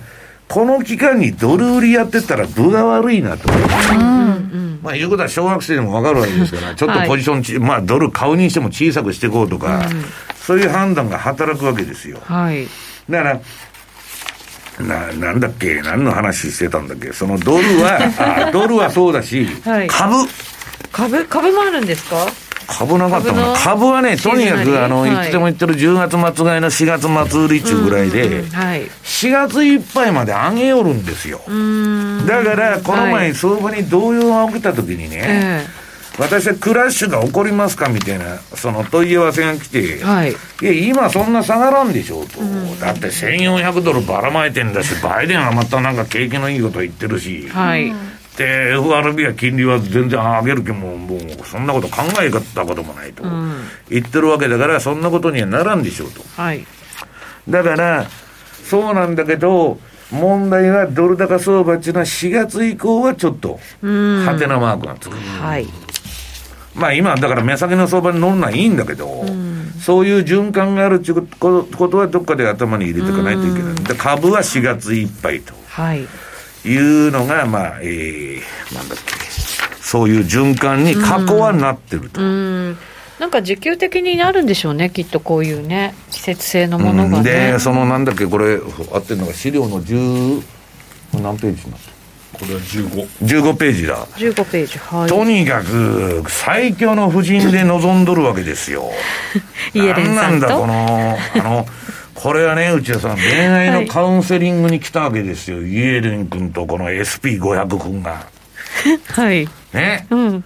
[0.50, 3.47] この期間にドル売りやってたら分が悪いなと。
[4.82, 9.82] まあ、いうことは小学生でも分かるわけですから、ちょっとポジションち、まあ、ドル買うにしても小さくしていこうとか、
[10.41, 12.20] そういう判断が働くわけですよ。
[12.24, 12.66] はい。
[13.10, 13.39] だか
[14.80, 19.88] ら、な、なんだっけ、何の話してたんだっけ、そのドルは、あドルはそうだし、はい。
[19.88, 20.16] 株、
[20.91, 22.26] 株株もあるんですか？
[22.70, 25.28] 株なかったもん株はね、とにかく、あの、はい。
[25.28, 28.84] いつでも言ってる10月末買いの4月末売り中ぐらいで、はい。
[29.03, 31.39] 4月いっぱいまで上げよるんですよ。
[32.28, 35.80] だから、このは前、い相場に動揺が起きた時にね、え
[36.20, 40.32] 私はクラッシュが起こりますかみたいな、その問い合わせが来て、えはい。
[40.32, 42.41] いや、今そんな下がらんでしょうと。
[42.82, 47.86] だって1400ドルばらまいてんだし、バイデンはまたなんか景気のいいこと言ってるし、はい。
[47.86, 47.95] で、
[48.44, 53.24] FRB は金利は全然上げる気も、もうそんなこと考えたこともないと、
[53.90, 56.22] 言ってるわけだから、そんなことにはならんでしょうと。
[56.36, 56.66] はい。
[57.48, 58.08] だから、
[58.64, 59.80] そうなんだけど、
[60.12, 65.16] 問題はドル高相場っていうのは4月以降はちょっと、ハテナマークがつく。
[65.16, 65.68] はい。
[66.76, 69.26] まあ今、だから目先の相場に乗るのはいいんだけど、
[69.82, 73.76] そういう循環があるっていうことことはどっかで頭に入れていかないといけない。
[73.76, 75.54] で株は4月いっぱいと。
[75.68, 76.08] はい
[76.66, 79.14] いうのが、まあ、えー、なんだっけ、
[79.82, 82.22] そういう循環に過去はなってると。
[82.22, 82.78] うん
[83.20, 90.41] なんか需給的になるんでしょうねきっとこういうね季節性のものがうんね、で、そのなんだっけ、これ、合ってるのが資料の10、
[91.22, 91.99] 何ページになって
[92.32, 94.05] これは15る ?15 ページだ。
[94.05, 98.89] 15ページはいとにかく、最強の布陣で臨んどるわけですよ。
[99.74, 100.16] イエレンさんと？
[100.16, 101.66] なんなんだ、この、あの、
[102.22, 105.65] これはね、内田さん、恋愛のカウンセリングに来たわけですよ。
[105.65, 108.28] イエレン君とこの SP500 君が。
[109.07, 110.05] はいね。
[110.09, 110.43] うん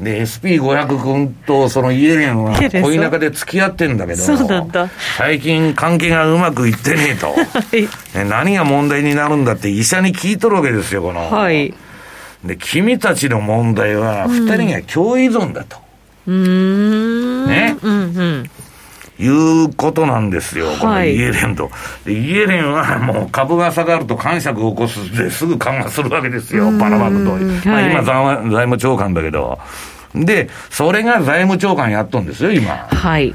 [0.00, 4.22] で、SP500 君とそのイエレンは恋仲で付き合ってんだけど、
[5.18, 7.26] 最近関係がうまくいってねえと。
[7.36, 7.36] は
[7.72, 7.82] い
[8.16, 11.30] ね何が問題になるんだって医者に聞いとるわけですよ、この。
[11.30, 11.74] はい
[12.42, 15.76] で、君たちの問題は、二人が共依存だと。
[16.26, 18.50] うーんねうんうん
[19.22, 21.70] いうことなんですよ、このはいイエレンと。
[22.04, 27.30] でイエレンはもう株が下がると感触を起こすってすぐ緩和するわけですよ、パナマクと。
[27.68, 29.58] まあ、はい今財務、長官だけど。
[30.14, 32.86] で、それが財務長官やっとんですよ、今。
[32.90, 33.34] はい。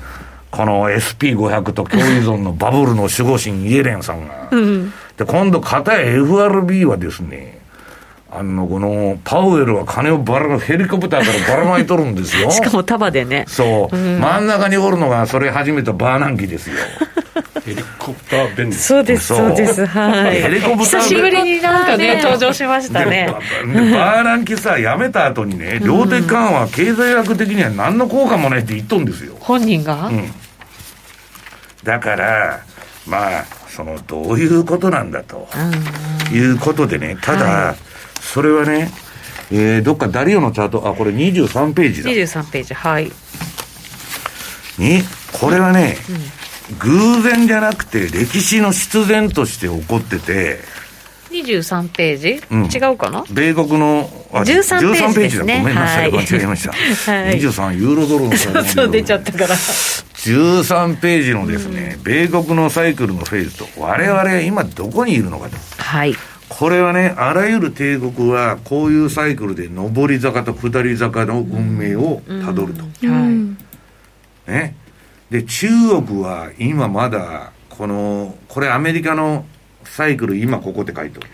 [0.52, 4.50] この SP500 と共依存のバブルの守護神イエレンさんが。
[5.18, 7.57] で、今度、片や FRB はですね、
[8.30, 12.50] あの、この、パウエルは金をばら、ヘリコプターからばらまいとるんですよ。
[12.52, 13.46] しかも束でね。
[13.48, 16.76] そう、真ん中におるのが、それ始めたバーナンキですよ。
[17.66, 19.86] ヘリコプター便利ですそうです、そうです。
[19.86, 20.42] はい。
[20.42, 23.30] ヘリコプター久しぶりになんかね、登場しましたでね。
[23.34, 29.36] バーナンキさ、辞めた後にね、量的緩和は経済学的には何の効果もないって言っとんですよ。
[29.40, 30.08] 本人が？
[30.08, 30.32] うん。
[31.84, 32.60] だから、
[33.06, 35.48] まあ、その、どういうことなんだと。
[36.34, 37.76] いうことでね、ただ、
[38.34, 38.92] それはね、
[39.52, 42.10] えー、どっかダリオのチャート、あ、これ23ページだ。
[42.10, 43.12] 23ページ、はい。
[44.78, 45.02] に、
[45.40, 45.98] これはね、
[46.80, 50.60] 偶然じゃなくて歴史の必然として起こってて、
[51.32, 53.24] 23ページ、うん違うかな？
[53.30, 55.60] 米国の、あ13ページですね13だ。
[55.60, 56.12] ごめんなさい。
[56.12, 56.72] はい間違えました。
[57.12, 59.56] はい23ユーロドルの差がそう出ちゃったから。
[59.56, 65.58] 13ページのですね、米国のサイクルのフェーズと、我々今どこにいるのかと。
[65.78, 66.16] はい。
[66.50, 72.84] これはね、あらゆる帝国はこういうサイクルで上り坂と下り坂の運命をたどると。
[72.84, 72.88] は
[74.48, 74.52] い。
[74.52, 74.76] ね。
[75.30, 75.68] で、中
[76.02, 79.46] 国は今まだ、この、これアメリカの
[79.84, 81.28] サイクル今ここって書いてる。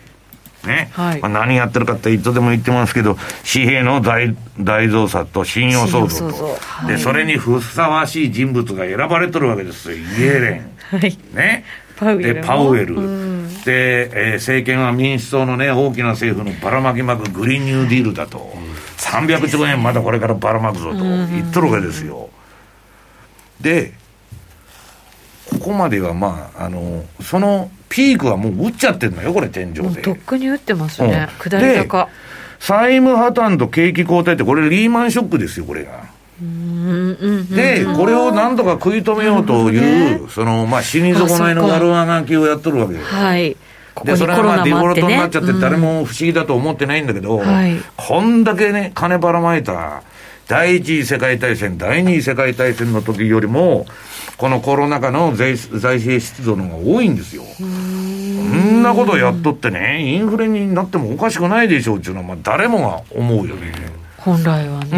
[0.66, 0.90] ね。
[0.94, 3.16] はいまあ、何やってるかっていつでも言ってますけど、
[3.52, 6.58] 紙幣の大大増産と信用創造と。
[6.60, 9.98] はいで、それにふさわしい人物が選ばれとるわけですよ。
[9.98, 10.98] イエレン。
[11.00, 11.18] はい。
[11.34, 11.66] ね。
[11.96, 12.96] パウエルもで、パウエル。
[13.66, 18.54] うんで、えー政権は民主党のね、大きな政府のばらまきまくグリーンニューディールだと。
[18.98, 22.30] 300兆円まだこれからばらまくぞと言っとるわけですよ。
[23.62, 23.94] で、
[25.50, 30.02] ここまではまあ、あの、そのピークはもう打っちゃってるのよ、これ天井で。
[30.02, 31.28] とっくに打ってますね。
[31.30, 32.10] うん下り坂。
[32.60, 36.03] 債務破綻と景気後退って、これリーマンショックですよ、これが。
[36.42, 37.56] うんうん。
[37.56, 43.02] で、これをなんとか食い止めようという、その、まあ、死に損ないの悪あがきをやっとるわけよ。
[43.04, 43.56] はい。
[43.94, 44.88] ここで、それはまあデフォ。
[44.88, 50.04] ルトになっちゃって誰も不思議だと思ってないんだけど、はいこんだけね、金ばらまいた、
[50.48, 53.86] 第一次世界大戦、第二次世界大戦の時よりも、
[54.38, 57.44] このコロナ禍の財財政出動の方が多いんですよ。
[57.44, 63.72] こんなことやっとってね、インフレになってもおかしくないでしょうっていうのは、まあ誰もが思うよね。
[64.24, 64.90] 本来はね。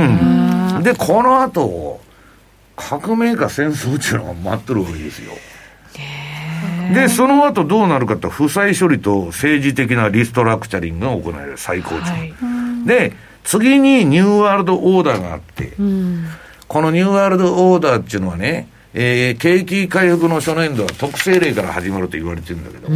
[0.76, 0.84] うん。
[0.84, 2.00] で、この後、
[2.76, 5.34] 革命か戦争っていうのが待ってるわけですよ。
[6.94, 12.02] で、その後どうなるかって、負債処理と政治的なリストラクチャリングが行われる、最高値。
[12.02, 12.34] はい。
[12.88, 13.14] で、
[13.44, 16.28] 次にニューワールドオーダーがあって、うん。
[16.68, 18.68] このニューワールドオーダーっていうのはね、
[18.98, 22.88] えー景気回復の初年度は特性例から始まると言われてるんだけど、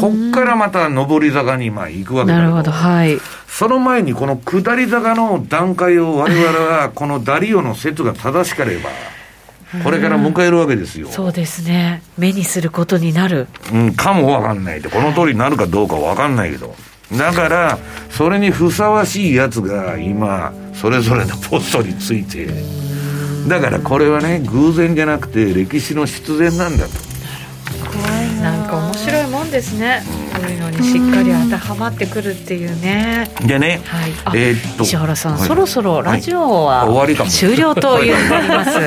[0.00, 2.70] こっからまた上り坂にまあ行くわけだけなるほど。
[2.70, 3.18] はい。
[3.46, 8.88] その前にこの下り坂の段階を我々はこのダリオの説が正しければ、
[9.84, 11.08] これから迎えるわけですよ。
[11.08, 12.02] そうですね。
[12.16, 13.46] 目にすることになる。
[13.74, 16.74] うん、かもわかんないで、この通りになるかどうかわかんないけど。
[17.12, 22.48] だから、それにふさわしいやつが今、それぞれのポストについて、
[23.48, 26.92] だからこれはね、偶然じゃなくて歴史の必然なんだと。
[28.42, 30.02] なんか面白いもんですね。
[30.19, 33.30] うんいうのにしっかり当てはまってくるっていうね。
[33.46, 34.12] でね、はい。
[34.24, 38.78] あ、えーっと石原さん、はいそろそろラジオは、はい終了というなります。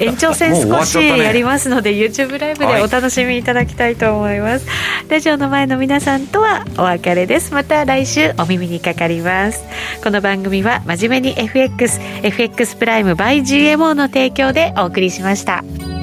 [0.00, 4.66] 延長戦少しやりますので、YouTube ライブでお楽しみいただきたいと思います。
[5.08, 7.54] ラジオの前の皆さんとはお別れです。
[7.54, 9.64] また来週お耳にかかります。
[10.02, 15.99] この番組は真面目に FX、FX プライム by GMO の提供でお送りしました。